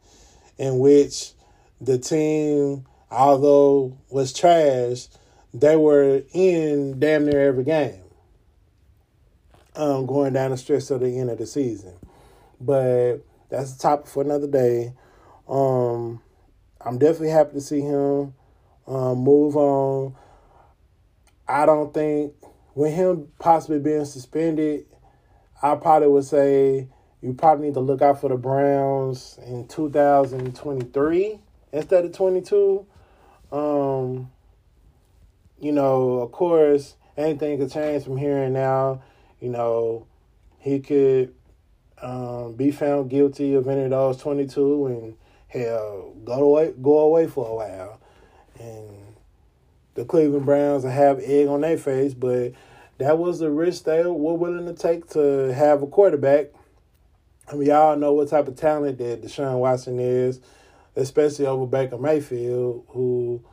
in 0.57 0.79
which 0.79 1.31
the 1.79 1.97
team, 1.97 2.85
although 3.09 3.97
was 4.09 4.33
trash, 4.33 5.07
they 5.53 5.75
were 5.75 6.21
in 6.33 6.99
damn 6.99 7.25
near 7.25 7.47
every 7.47 7.63
game. 7.63 8.01
Um, 9.73 10.05
going 10.05 10.33
down 10.33 10.51
the 10.51 10.57
stretch 10.57 10.87
to 10.87 10.97
the 10.97 11.17
end 11.17 11.29
of 11.29 11.37
the 11.37 11.45
season, 11.45 11.93
but 12.59 13.19
that's 13.51 13.73
the 13.73 13.79
topic 13.83 14.07
for 14.07 14.23
another 14.23 14.47
day. 14.47 14.93
Um, 15.47 16.21
I'm 16.79 16.97
definitely 16.97 17.29
happy 17.29 17.53
to 17.53 17.61
see 17.61 17.81
him 17.81 18.33
um, 18.87 19.17
move 19.19 19.57
on. 19.57 20.15
I 21.47 21.65
don't 21.65 21.93
think 21.93 22.33
with 22.73 22.93
him 22.93 23.27
possibly 23.39 23.79
being 23.79 24.05
suspended, 24.05 24.85
I 25.61 25.75
probably 25.75 26.07
would 26.07 26.23
say 26.23 26.87
you 27.21 27.33
probably 27.33 27.67
need 27.67 27.73
to 27.73 27.81
look 27.81 28.01
out 28.01 28.21
for 28.21 28.29
the 28.29 28.37
Browns 28.37 29.37
in 29.45 29.67
2023 29.67 31.39
instead 31.73 32.05
of 32.05 32.13
22. 32.13 32.85
Um, 33.51 34.31
you 35.59 35.73
know, 35.73 36.19
of 36.19 36.31
course, 36.31 36.95
anything 37.17 37.59
could 37.59 37.71
change 37.71 38.05
from 38.05 38.15
here 38.15 38.43
and 38.43 38.53
now. 38.53 39.03
You 39.41 39.49
know, 39.49 40.07
he 40.59 40.79
could 40.79 41.35
um, 42.01 42.53
be 42.53 42.71
found 42.71 43.09
guilty 43.09 43.53
of 43.53 43.67
any 43.67 43.83
of 43.83 43.91
those 43.91 44.17
22 44.17 44.85
and 44.87 45.15
hell 45.47 46.13
go 46.23 46.33
away 46.33 46.73
go 46.81 46.99
away 46.99 47.27
for 47.27 47.47
a 47.47 47.55
while. 47.55 47.99
And 48.59 49.15
the 49.93 50.05
Cleveland 50.05 50.45
Browns 50.45 50.83
will 50.83 50.91
have 50.91 51.19
egg 51.19 51.47
on 51.47 51.61
their 51.61 51.77
face 51.77 52.13
but 52.13 52.53
that 52.97 53.17
was 53.17 53.39
the 53.39 53.49
risk 53.49 53.85
they 53.85 54.03
were 54.03 54.33
willing 54.33 54.65
to 54.67 54.73
take 54.73 55.09
to 55.09 55.53
have 55.53 55.81
a 55.81 55.87
quarterback. 55.87 56.47
I 57.51 57.55
mean 57.55 57.67
y'all 57.67 57.97
know 57.97 58.13
what 58.13 58.29
type 58.29 58.47
of 58.47 58.55
talent 58.55 58.97
that 58.99 59.21
Deshaun 59.21 59.59
Watson 59.59 59.99
is 59.99 60.39
especially 60.95 61.45
over 61.45 61.65
Baker 61.65 61.97
Mayfield 61.97 62.85
who 62.89 63.43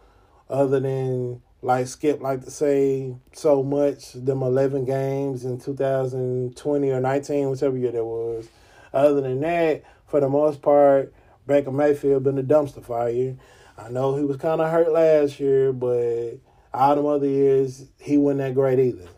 other 0.48 0.80
than 0.80 1.42
like 1.60 1.86
Skip 1.86 2.20
like 2.20 2.44
to 2.44 2.50
say 2.50 3.16
so 3.32 3.62
much, 3.62 4.12
them 4.12 4.42
11 4.42 4.84
games 4.84 5.44
in 5.44 5.58
2020 5.58 6.90
or 6.90 7.00
19, 7.00 7.50
whichever 7.50 7.76
year 7.76 7.92
that 7.92 8.04
was. 8.04 8.48
Other 8.92 9.20
than 9.20 9.40
that, 9.40 9.82
for 10.06 10.20
the 10.20 10.28
most 10.28 10.62
part, 10.62 11.12
Baker 11.46 11.72
Mayfield 11.72 12.24
been 12.24 12.38
a 12.38 12.42
dumpster 12.42 12.84
fire. 12.84 13.36
I 13.76 13.90
know 13.90 14.16
he 14.16 14.24
was 14.24 14.36
kind 14.36 14.60
of 14.60 14.70
hurt 14.70 14.92
last 14.92 15.40
year, 15.40 15.72
but 15.72 16.38
all 16.72 16.96
the 16.96 17.06
other 17.06 17.28
years 17.28 17.86
he 17.98 18.18
wasn't 18.18 18.40
that 18.40 18.54
great 18.54 18.78
either. 18.78 19.08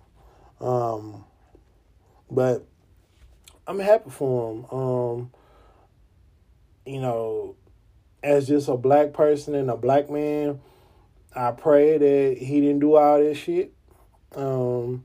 Um, 0.60 1.24
but 2.30 2.66
I'm 3.66 3.78
happy 3.78 4.10
for 4.10 4.52
him. 4.52 4.64
Um, 4.70 5.30
you 6.86 7.00
know, 7.00 7.56
as 8.22 8.48
just 8.48 8.68
a 8.68 8.76
black 8.76 9.12
person 9.12 9.54
and 9.54 9.70
a 9.70 9.76
black 9.76 10.10
man, 10.10 10.60
I 11.34 11.52
pray 11.52 11.98
that 11.98 12.38
he 12.38 12.60
didn't 12.60 12.80
do 12.80 12.96
all 12.96 13.18
this 13.18 13.38
shit. 13.38 13.72
Um, 14.34 15.04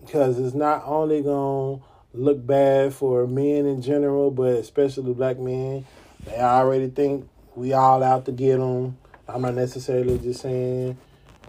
because 0.00 0.38
it's 0.38 0.54
not 0.54 0.82
only 0.86 1.22
gonna 1.22 1.82
look 2.14 2.44
bad 2.46 2.94
for 2.94 3.26
men 3.26 3.66
in 3.66 3.82
general, 3.82 4.30
but 4.30 4.54
especially 4.54 5.12
black 5.12 5.38
men. 5.38 5.84
They 6.24 6.38
already 6.38 6.88
think 6.88 7.28
we 7.54 7.72
all 7.72 8.02
out 8.02 8.24
to 8.26 8.32
get 8.32 8.58
them. 8.58 8.96
I'm 9.26 9.42
not 9.42 9.54
necessarily 9.54 10.18
just 10.18 10.40
saying 10.40 10.96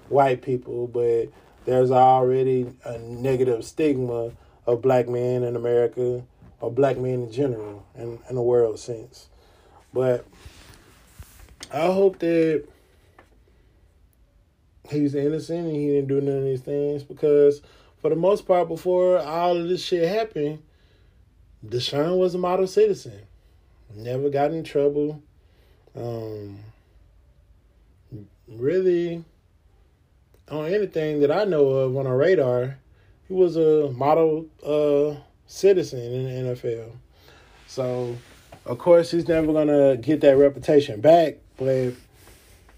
white 0.09 0.41
people, 0.41 0.87
but 0.87 1.27
there's 1.65 1.91
already 1.91 2.71
a 2.83 2.97
negative 2.97 3.63
stigma 3.63 4.31
of 4.65 4.81
black 4.81 5.07
men 5.07 5.43
in 5.43 5.55
America 5.55 6.23
or 6.59 6.71
black 6.71 6.97
men 6.97 7.23
in 7.23 7.31
general 7.31 7.85
in, 7.95 8.19
in 8.29 8.35
the 8.35 8.41
world 8.41 8.79
sense. 8.79 9.29
But 9.93 10.25
I 11.71 11.85
hope 11.85 12.19
that 12.19 12.65
he's 14.89 15.15
innocent 15.15 15.67
and 15.67 15.75
he 15.75 15.87
didn't 15.87 16.07
do 16.07 16.21
none 16.21 16.39
of 16.39 16.43
these 16.43 16.61
things 16.61 17.03
because 17.03 17.61
for 18.01 18.09
the 18.09 18.15
most 18.15 18.47
part 18.47 18.67
before 18.67 19.19
all 19.19 19.57
of 19.57 19.67
this 19.67 19.83
shit 19.83 20.07
happened, 20.07 20.61
Deshaun 21.65 22.17
was 22.17 22.35
a 22.35 22.37
model 22.37 22.67
citizen. 22.67 23.21
Never 23.95 24.29
got 24.29 24.51
in 24.51 24.63
trouble. 24.63 25.21
Um, 25.95 26.59
really 28.47 29.23
on 30.49 30.65
anything 30.65 31.19
that 31.21 31.31
I 31.31 31.43
know 31.43 31.67
of 31.67 31.97
on 31.97 32.05
a 32.05 32.15
radar, 32.15 32.77
he 33.27 33.33
was 33.33 33.55
a 33.57 33.91
model 33.91 34.47
uh, 34.65 35.19
citizen 35.47 35.99
in 35.99 36.23
the 36.45 36.55
NFL. 36.55 36.91
So, 37.67 38.17
of 38.65 38.77
course, 38.77 39.11
he's 39.11 39.27
never 39.27 39.51
gonna 39.53 39.97
get 39.97 40.21
that 40.21 40.37
reputation 40.37 41.01
back, 41.01 41.35
but 41.57 41.93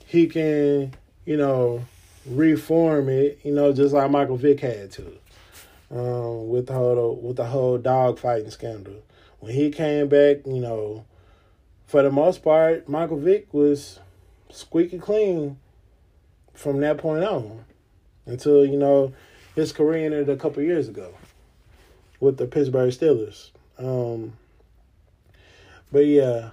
he 0.05 0.27
can, 0.27 0.93
you 1.25 1.37
know, 1.37 1.85
reform 2.25 3.09
it. 3.09 3.39
You 3.43 3.53
know, 3.53 3.73
just 3.73 3.93
like 3.93 4.09
Michael 4.11 4.37
Vick 4.37 4.59
had 4.59 4.91
to, 4.91 5.17
um, 5.91 6.49
with 6.49 6.67
the 6.67 6.73
whole 6.73 7.15
with 7.15 7.37
the 7.37 7.45
whole 7.45 7.77
dog 7.77 8.19
fighting 8.19 8.51
scandal. 8.51 9.03
When 9.39 9.53
he 9.53 9.71
came 9.71 10.07
back, 10.07 10.45
you 10.45 10.59
know, 10.59 11.05
for 11.87 12.03
the 12.03 12.11
most 12.11 12.43
part, 12.43 12.87
Michael 12.87 13.17
Vick 13.17 13.53
was 13.53 13.99
squeaky 14.49 14.99
clean 14.99 15.57
from 16.53 16.79
that 16.81 16.97
point 16.97 17.23
on 17.23 17.65
until 18.25 18.65
you 18.65 18.77
know 18.77 19.13
his 19.55 19.71
career 19.71 20.05
ended 20.05 20.29
a 20.29 20.37
couple 20.37 20.61
years 20.63 20.87
ago 20.87 21.13
with 22.19 22.37
the 22.37 22.45
Pittsburgh 22.45 22.91
Steelers. 22.91 23.49
Um, 23.77 24.33
but 25.91 26.05
yeah, 26.05 26.51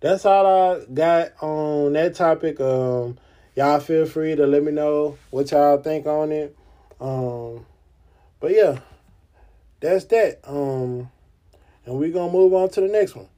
that's 0.00 0.26
all 0.26 0.46
I 0.46 0.84
got 0.92 1.32
on 1.40 1.94
that 1.94 2.14
topic. 2.14 2.60
Um, 2.60 3.16
y'all 3.54 3.80
feel 3.80 4.06
free 4.06 4.34
to 4.34 4.46
let 4.46 4.62
me 4.62 4.72
know 4.72 5.18
what 5.30 5.50
y'all 5.50 5.78
think 5.78 6.06
on 6.06 6.32
it. 6.32 6.56
Um, 7.00 7.66
but 8.40 8.52
yeah, 8.52 8.80
that's 9.80 10.04
that. 10.06 10.40
Um, 10.44 11.10
and 11.86 11.98
we're 11.98 12.12
gonna 12.12 12.32
move 12.32 12.54
on 12.54 12.70
to 12.70 12.80
the 12.80 12.88
next 12.88 13.14
one. 13.14 13.28